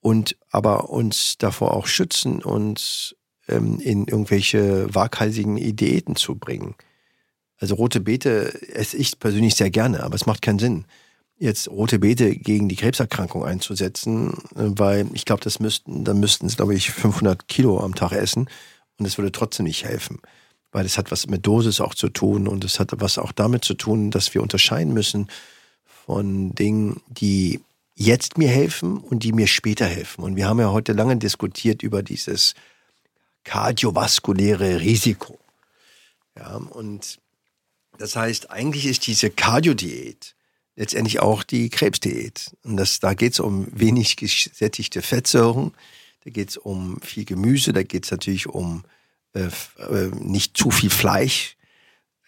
und 0.00 0.36
aber 0.50 0.90
uns 0.90 1.38
davor 1.38 1.74
auch 1.74 1.86
schützen, 1.86 2.42
uns 2.42 3.14
ähm, 3.48 3.78
in 3.80 4.06
irgendwelche 4.06 4.94
waghalsigen 4.94 5.56
Diäten 5.76 6.16
zu 6.16 6.34
bringen. 6.34 6.74
Also 7.58 7.76
rote 7.76 8.00
Beete 8.00 8.68
esse 8.74 8.96
ich 8.96 9.18
persönlich 9.18 9.54
sehr 9.54 9.70
gerne, 9.70 10.02
aber 10.02 10.16
es 10.16 10.26
macht 10.26 10.42
keinen 10.42 10.58
Sinn, 10.58 10.84
jetzt 11.38 11.68
rote 11.68 11.98
Beete 11.98 12.36
gegen 12.36 12.68
die 12.68 12.76
Krebserkrankung 12.76 13.44
einzusetzen, 13.44 14.34
weil 14.54 15.08
ich 15.12 15.24
glaube, 15.24 15.42
das 15.42 15.60
müssten, 15.60 16.04
dann 16.04 16.20
müssten 16.20 16.48
sie, 16.48 16.56
glaube 16.56 16.74
ich, 16.74 16.90
500 16.90 17.48
Kilo 17.48 17.80
am 17.80 17.94
Tag 17.94 18.12
essen 18.12 18.48
und 18.98 19.06
es 19.06 19.18
würde 19.18 19.32
trotzdem 19.32 19.66
nicht 19.66 19.84
helfen, 19.84 20.20
weil 20.72 20.86
es 20.86 20.98
hat 20.98 21.10
was 21.10 21.26
mit 21.26 21.46
Dosis 21.46 21.80
auch 21.80 21.94
zu 21.94 22.08
tun 22.08 22.48
und 22.48 22.64
es 22.64 22.80
hat 22.80 22.90
was 22.96 23.18
auch 23.18 23.32
damit 23.32 23.64
zu 23.64 23.74
tun, 23.74 24.10
dass 24.10 24.34
wir 24.34 24.42
unterscheiden 24.42 24.92
müssen 24.92 25.28
von 25.84 26.54
Dingen, 26.54 27.00
die 27.08 27.60
jetzt 27.94 28.38
mir 28.38 28.48
helfen 28.48 28.98
und 28.98 29.22
die 29.22 29.32
mir 29.32 29.46
später 29.46 29.86
helfen. 29.86 30.24
Und 30.24 30.36
wir 30.36 30.48
haben 30.48 30.58
ja 30.58 30.72
heute 30.72 30.94
lange 30.94 31.16
diskutiert 31.16 31.82
über 31.82 32.02
dieses 32.02 32.54
kardiovaskuläre 33.44 34.80
Risiko. 34.80 35.38
Ja, 36.36 36.56
und 36.56 37.18
das 37.98 38.16
heißt, 38.16 38.50
eigentlich 38.50 38.86
ist 38.86 39.06
diese 39.06 39.30
Cardio-Diät 39.30 40.34
letztendlich 40.74 41.20
auch 41.20 41.42
die 41.42 41.68
Krebsdiät. 41.68 42.56
Und 42.64 42.78
das, 42.78 42.98
da 43.00 43.12
geht 43.12 43.34
es 43.34 43.40
um 43.40 43.68
wenig 43.70 44.16
gesättigte 44.16 45.02
Fettsäuren, 45.02 45.72
da 46.24 46.30
geht 46.30 46.50
es 46.50 46.56
um 46.56 47.00
viel 47.02 47.24
Gemüse, 47.24 47.72
da 47.72 47.82
geht 47.82 48.04
es 48.04 48.10
natürlich 48.10 48.46
um 48.46 48.84
äh, 49.34 49.48
äh, 49.78 50.10
nicht 50.18 50.56
zu 50.56 50.70
viel 50.70 50.90
Fleisch. 50.90 51.56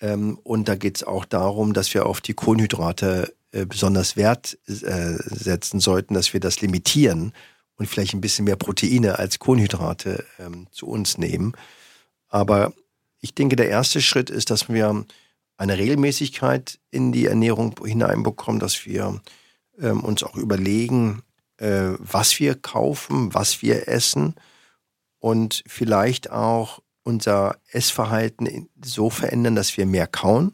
Ähm, 0.01 0.39
und 0.43 0.69
da 0.69 0.75
geht 0.75 0.97
es 0.97 1.05
auch 1.05 1.25
darum, 1.25 1.73
dass 1.73 1.93
wir 1.95 2.07
auf 2.07 2.21
die 2.21 2.35
Kohlenhydrate 2.35 3.35
äh, 3.53 3.67
besonders 3.67 4.17
Wert 4.17 4.59
äh, 4.67 4.73
setzen 4.73 5.81
sollten, 5.81 6.15
dass 6.15 6.33
wir 6.33 6.41
das 6.41 6.61
limitieren 6.61 7.33
und 7.77 7.87
vielleicht 7.87 8.15
ein 8.15 8.21
bisschen 8.21 8.45
mehr 8.45 8.57
Proteine 8.57 9.19
als 9.19 9.39
Kohlenhydrate 9.39 10.25
ähm, 10.39 10.67
zu 10.71 10.87
uns 10.87 11.19
nehmen. 11.19 11.53
Aber 12.29 12.73
ich 13.21 13.35
denke, 13.35 13.57
der 13.57 13.69
erste 13.69 14.03
Schritt 14.03 14.31
ist, 14.31 14.51
dass 14.51 14.69
wir 14.69 15.05
eine 15.57 15.79
Regelmäßigkeit 15.79 16.79
in 16.91 17.13
die 17.13 17.27
Ernährung 17.27 17.75
hineinbekommen, 17.85 18.61
dass 18.61 18.87
wir 18.87 19.21
ähm, 19.81 20.05
uns 20.05 20.23
auch 20.23 20.37
überlegen, 20.37 21.23
äh, 21.59 21.93
was 21.99 22.41
wir 22.41 22.55
kaufen, 22.57 23.33
was 23.35 23.63
wir 23.63 23.89
essen 23.89 24.35
und 25.21 25.63
vielleicht 25.67 26.31
auch 26.31 26.83
unser 27.05 27.57
Essverhalten 27.71 28.69
so 28.83 29.11
verändern, 29.11 29.55
dass 29.55 29.77
wir 29.77 29.87
mehr 29.87 30.07
kauen, 30.07 30.53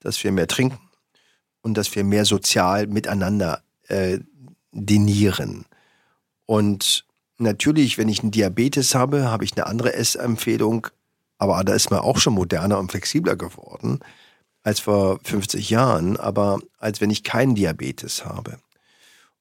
dass 0.00 0.22
wir 0.22 0.30
mehr 0.30 0.46
trinken 0.46 0.78
und 1.62 1.74
dass 1.74 1.94
wir 1.94 2.04
mehr 2.04 2.24
sozial 2.24 2.86
miteinander 2.86 3.62
äh, 3.88 4.20
dinieren. 4.72 5.64
Und 6.46 7.06
natürlich, 7.38 7.98
wenn 7.98 8.08
ich 8.08 8.20
einen 8.20 8.30
Diabetes 8.30 8.94
habe, 8.94 9.30
habe 9.30 9.44
ich 9.44 9.56
eine 9.56 9.66
andere 9.66 9.94
Essempfehlung, 9.94 10.86
aber 11.38 11.64
da 11.64 11.74
ist 11.74 11.90
man 11.90 12.00
auch 12.00 12.18
schon 12.18 12.34
moderner 12.34 12.78
und 12.78 12.90
flexibler 12.90 13.36
geworden 13.36 14.00
als 14.62 14.78
vor 14.78 15.18
50 15.24 15.70
Jahren, 15.70 16.16
aber 16.16 16.60
als 16.78 17.00
wenn 17.00 17.10
ich 17.10 17.24
keinen 17.24 17.54
Diabetes 17.54 18.24
habe. 18.24 18.58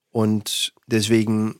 Und 0.09 0.73
deswegen 0.87 1.59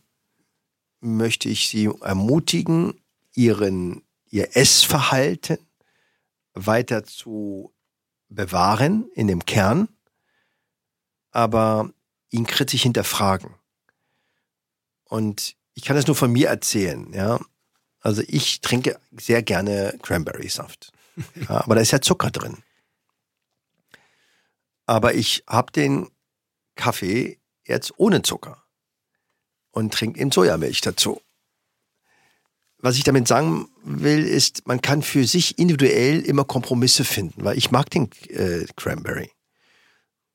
möchte 1.00 1.48
ich 1.50 1.68
Sie 1.70 1.90
ermutigen, 2.02 2.94
Ihren 3.34 4.02
ihr 4.32 4.56
Essverhalten 4.56 5.60
weiter 6.54 7.04
zu 7.04 7.74
bewahren 8.30 9.10
in 9.14 9.28
dem 9.28 9.46
Kern, 9.46 9.90
aber 11.32 11.94
ihn 12.30 12.48
kritisch 12.48 12.84
hinterfragen. 12.84 13.54
Und 15.04 15.56
ich 15.74 15.84
kann 15.84 15.96
das 15.96 16.08
nur 16.08 16.16
von 16.16 16.32
mir 16.32 16.48
erzählen, 16.48 17.12
ja. 17.14 17.40
Also 18.00 18.24
ich 18.28 18.62
trinke 18.62 19.00
sehr 19.12 19.44
gerne 19.44 19.98
Cranberry-Saft. 20.02 20.92
Ja, 21.36 21.66
aber 21.66 21.76
da 21.76 21.82
ist 21.82 21.92
ja 21.92 22.00
Zucker 22.00 22.32
drin. 22.32 22.64
Aber 24.86 25.14
ich 25.14 25.44
habe 25.46 25.72
den 25.74 26.10
Kaffee 26.76 27.38
jetzt 27.66 27.94
ohne 27.98 28.22
Zucker 28.22 28.64
und 29.72 29.94
trinke 29.94 30.20
eben 30.20 30.32
Sojamilch 30.32 30.80
dazu 30.82 31.22
was 32.82 32.98
ich 32.98 33.04
damit 33.04 33.28
sagen 33.28 33.70
will, 33.84 34.26
ist, 34.26 34.68
man 34.68 34.82
kann 34.82 35.02
für 35.02 35.26
sich 35.26 35.58
individuell 35.60 36.22
immer 36.22 36.44
Kompromisse 36.44 37.04
finden, 37.04 37.44
weil 37.44 37.58
ich 37.58 37.72
mag 37.72 37.90
den 37.90 38.10
äh, 38.30 38.66
Cranberry. 38.76 39.32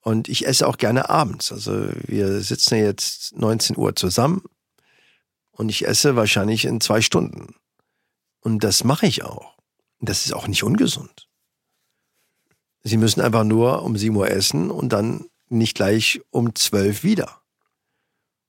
Und 0.01 0.29
ich 0.29 0.47
esse 0.47 0.69
auch 0.69 0.77
gerne 0.77 1.11
abends. 1.11 1.51
Also 1.51 1.89
wir 2.07 2.41
sitzen 2.41 2.77
jetzt 2.77 3.37
19 3.37 3.77
Uhr 3.77 3.97
zusammen 3.97 4.43
und 5.51 5.69
ich 5.69 5.87
esse 5.87 6.15
wahrscheinlich 6.15 6.65
in 6.65 6.81
zwei 6.81 7.01
Stunden. 7.01 7.57
Und 8.41 8.63
das 8.63 8.85
mache 8.85 9.07
ich 9.07 9.25
auch. 9.25 9.57
Das 10.01 10.27
ist 10.27 10.33
auch 10.33 10.47
nicht 10.47 10.63
ungesund. 10.63 11.29
Sie 12.85 12.99
müssen 12.99 13.21
einfach 13.21 13.43
nur 13.43 13.83
um 13.83 13.97
7 13.97 14.15
Uhr 14.15 14.31
essen 14.31 14.71
und 14.71 14.93
dann 14.93 15.27
nicht 15.49 15.75
gleich 15.75 16.21
um 16.31 16.55
12 16.55 17.03
wieder 17.03 17.41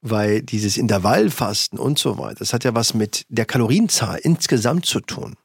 weil 0.01 0.41
dieses 0.41 0.77
Intervallfasten 0.77 1.79
und 1.79 1.97
so 1.99 2.17
weiter, 2.17 2.39
das 2.39 2.53
hat 2.53 2.63
ja 2.63 2.75
was 2.75 2.93
mit 2.93 3.25
der 3.29 3.45
Kalorienzahl 3.45 4.19
insgesamt 4.19 4.85
zu 4.85 4.99
tun. 4.99 5.35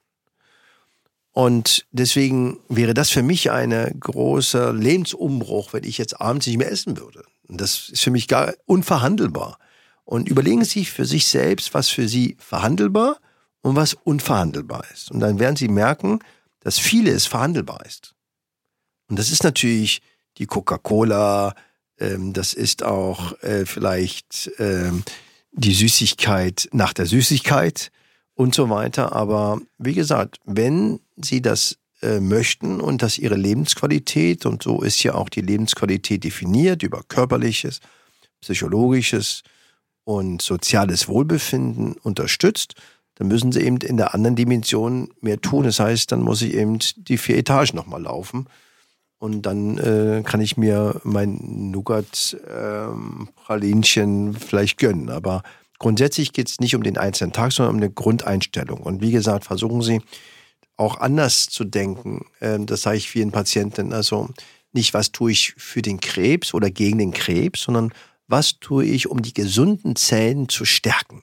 Und 1.33 1.87
deswegen 1.91 2.61
wäre 2.69 2.93
das 2.93 3.11
für 3.11 3.23
mich 3.23 3.51
ein 3.51 3.71
großer 3.99 4.73
Lebensumbruch, 4.73 5.73
wenn 5.73 5.85
ich 5.85 5.97
jetzt 5.97 6.21
abends 6.21 6.47
nicht 6.47 6.59
mehr 6.59 6.71
essen 6.71 6.99
würde. 6.99 7.25
Das 7.49 7.88
ist 7.88 8.03
für 8.03 8.11
mich 8.11 8.29
gar 8.29 8.55
unverhandelbar. 8.67 9.59
Und 10.05 10.29
überlegen 10.29 10.65
Sie 10.65 10.85
für 10.85 11.07
sich 11.07 11.27
selbst, 11.27 11.73
was 11.75 11.88
für 11.88 12.07
Sie 12.07 12.37
verhandelbar 12.38 13.19
und 13.62 13.77
was 13.77 13.95
unverhandelbar 13.95 14.85
ist. 14.93 15.11
Und 15.11 15.21
dann 15.21 15.38
werden 15.38 15.57
Sie 15.57 15.69
merken, 15.69 16.19
dass 16.61 16.79
vieles 16.79 17.27
verhandelbar 17.27 17.85
ist. 17.87 18.15
Und 19.09 19.19
das 19.19 19.31
ist 19.31 19.43
natürlich 19.43 20.03
die 20.38 20.47
Coca-Cola, 20.47 21.55
ähm, 22.03 22.33
das 22.33 22.53
ist 22.53 22.83
auch 22.83 23.41
äh, 23.43 23.65
vielleicht 23.65 24.51
ähm, 24.59 25.05
die 25.53 25.73
Süßigkeit 25.73 26.69
nach 26.73 26.93
der 26.93 27.07
Süßigkeit 27.07 27.91
und 28.35 28.55
so 28.55 28.69
weiter. 28.71 29.15
Aber 29.15 29.61
wie 29.79 29.95
gesagt, 29.95 30.38
wenn 30.45 31.01
Sie 31.17 31.41
das 31.41 31.79
äh, 32.03 32.21
möchten 32.21 32.81
und 32.81 33.03
dass 33.03 33.19
Ihre 33.19 33.37
Lebensqualität, 33.37 34.45
und 34.47 34.62
so 34.62 34.83
ist 34.83 35.03
ja 35.03 35.15
auch 35.15 35.29
die 35.29 35.43
Lebensqualität 35.43 36.25
definiert 36.25 36.83
über 36.83 37.03
körperliches, 37.07 37.81
psychologisches 38.41 39.43
und 40.05 40.43
soziales 40.43 41.07
Wohlbefinden 41.07 41.95
unterstützt, 42.03 42.75
dann 43.15 43.29
müssen 43.29 43.53
Sie 43.53 43.61
eben 43.61 43.77
in 43.77 43.99
der 43.99 44.15
anderen 44.15 44.35
Dimension 44.35 45.11
mehr 45.21 45.41
tun. 45.41 45.65
Das 45.65 45.79
heißt, 45.79 46.11
dann 46.11 46.23
muss 46.23 46.43
ich 46.43 46.55
eben 46.55 46.79
die 46.97 47.19
vier 47.19 47.37
Etagen 47.37 47.77
nochmal 47.77 48.03
laufen 48.03 48.49
und 49.23 49.43
dann 49.43 49.79
äh, 49.79 50.23
kann 50.25 50.41
ich 50.41 50.57
mir 50.57 51.01
mein 51.05 51.71
Nougat-Pralinchen 51.71 54.27
ähm, 54.27 54.35
vielleicht 54.35 54.79
gönnen. 54.79 55.11
Aber 55.11 55.45
grundsätzlich 55.79 56.33
geht 56.33 56.49
es 56.49 56.59
nicht 56.59 56.75
um 56.75 56.83
den 56.83 56.99
einzelnen 56.99 57.33
Tag, 57.33 57.53
sondern 57.53 57.77
um 57.77 57.81
eine 57.81 57.93
Grundeinstellung. 57.93 58.81
Und 58.81 59.01
wie 59.01 59.13
gesagt, 59.13 59.45
versuchen 59.45 59.81
Sie 59.81 60.01
auch 60.77 60.99
anders 60.99 61.47
zu 61.47 61.63
denken. 61.63 62.27
Ähm, 62.41 62.67
das 62.67 62.83
sage 62.83 62.97
ich 62.97 63.09
vielen 63.09 63.31
Patienten. 63.31 63.93
Also 63.93 64.29
nicht, 64.73 64.93
was 64.93 65.13
tue 65.13 65.31
ich 65.31 65.55
für 65.57 65.83
den 65.83 66.01
Krebs 66.01 66.53
oder 66.53 66.73
gegen 66.73 66.99
den 66.99 67.13
Krebs, 67.13 67.63
sondern 67.63 67.93
was 68.27 68.59
tue 68.59 68.87
ich, 68.87 69.09
um 69.09 69.23
die 69.23 69.35
gesunden 69.35 69.95
Zellen 69.95 70.49
zu 70.49 70.65
stärken. 70.65 71.23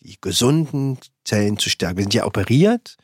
Die 0.00 0.16
gesunden 0.20 0.98
Zellen 1.24 1.56
zu 1.56 1.70
stärken. 1.70 1.98
Wir 1.98 2.02
sind 2.02 2.14
ja 2.14 2.26
operiert 2.26 2.96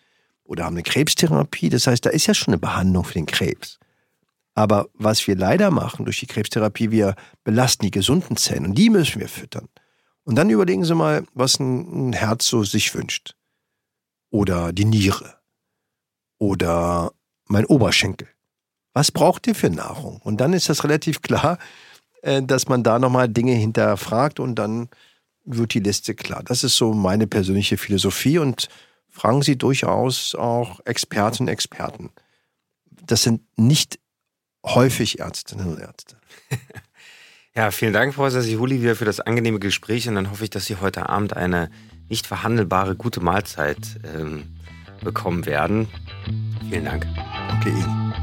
oder 0.43 0.65
haben 0.65 0.75
eine 0.75 0.83
Krebstherapie. 0.83 1.69
Das 1.69 1.87
heißt, 1.87 2.05
da 2.05 2.11
ist 2.11 2.27
ja 2.27 2.35
schon 2.35 2.55
eine 2.55 2.59
Behandlung 2.59 3.05
für 3.05 3.15
den 3.15 3.27
Krebs. 3.27 3.79
Aber 4.59 4.89
was 4.95 5.25
wir 5.29 5.37
leider 5.37 5.71
machen 5.71 6.05
durch 6.05 6.19
die 6.19 6.27
Krebstherapie, 6.27 6.91
wir 6.91 7.15
belasten 7.45 7.85
die 7.85 7.93
gesunden 7.93 8.37
Zellen 8.37 8.67
und 8.67 8.75
die 8.77 8.91
müssen 8.91 9.21
wir 9.21 9.29
füttern. 9.29 9.69
Und 10.25 10.35
dann 10.35 10.51
überlegen 10.51 10.85
Sie 10.85 10.97
mal, 10.97 11.25
was 11.33 11.61
ein 11.61 12.13
Herz 12.13 12.49
so 12.49 12.65
sich 12.65 12.93
wünscht. 12.93 13.37
Oder 14.31 14.73
die 14.73 14.85
Niere. 14.85 15.37
Oder 16.39 17.13
mein 17.47 17.67
Oberschenkel. 17.67 18.27
Was 18.95 19.13
braucht 19.13 19.47
ihr 19.47 19.55
für 19.55 19.71
Nahrung? 19.71 20.21
Und 20.25 20.41
dann 20.41 20.53
ist 20.53 20.69
das 20.69 20.83
relativ 20.83 21.23
klar, 21.23 21.59
äh, 22.23 22.43
dass 22.43 22.67
man 22.67 22.83
da 22.83 22.99
nochmal 22.99 23.29
Dinge 23.29 23.53
hinterfragt 23.53 24.41
und 24.41 24.57
dann 24.57 24.89
wird 25.45 25.73
die 25.73 25.79
Liste 25.79 26.17
klar. 26.17 26.43
Das 26.43 26.65
ist 26.65 26.77
so 26.77 26.95
meine 26.95 27.29
persönliche 27.29 27.77
Philosophie 27.77 28.39
und 28.39 28.69
fragen 29.09 29.43
Sie 29.43 29.57
durchaus 29.57 30.35
auch 30.35 30.81
Expertinnen 30.85 31.49
und 31.49 31.53
Experten. 31.53 32.11
Das 33.07 33.23
sind 33.23 33.43
nicht 33.57 34.01
häufig 34.65 35.21
Ärztinnen 35.21 35.69
und 35.69 35.81
Ärzte. 35.81 36.17
Ja, 37.59 37.73
vielen 37.73 37.93
Dank, 37.93 38.15
Professor 38.15 38.41
Sihuli, 38.41 38.83
wieder 38.83 38.95
für 38.95 39.05
das 39.05 39.19
angenehme 39.19 39.59
Gespräch 39.59 40.09
und 40.09 40.15
dann 40.15 40.31
hoffe 40.31 40.45
ich, 40.45 40.51
dass 40.51 40.67
Sie 40.67 40.77
heute 40.77 41.09
Abend 41.09 41.37
eine 41.37 41.71
nicht 42.09 42.25
verhandelbare 42.25 42.95
gute 42.95 43.21
Mahlzeit 43.21 43.99
ähm, 44.05 44.45
bekommen 45.03 45.45
werden. 45.45 45.89
Vielen 46.71 46.85
Dank. 46.85 47.05
Okay, 47.59 47.71
Ihnen. 47.71 48.15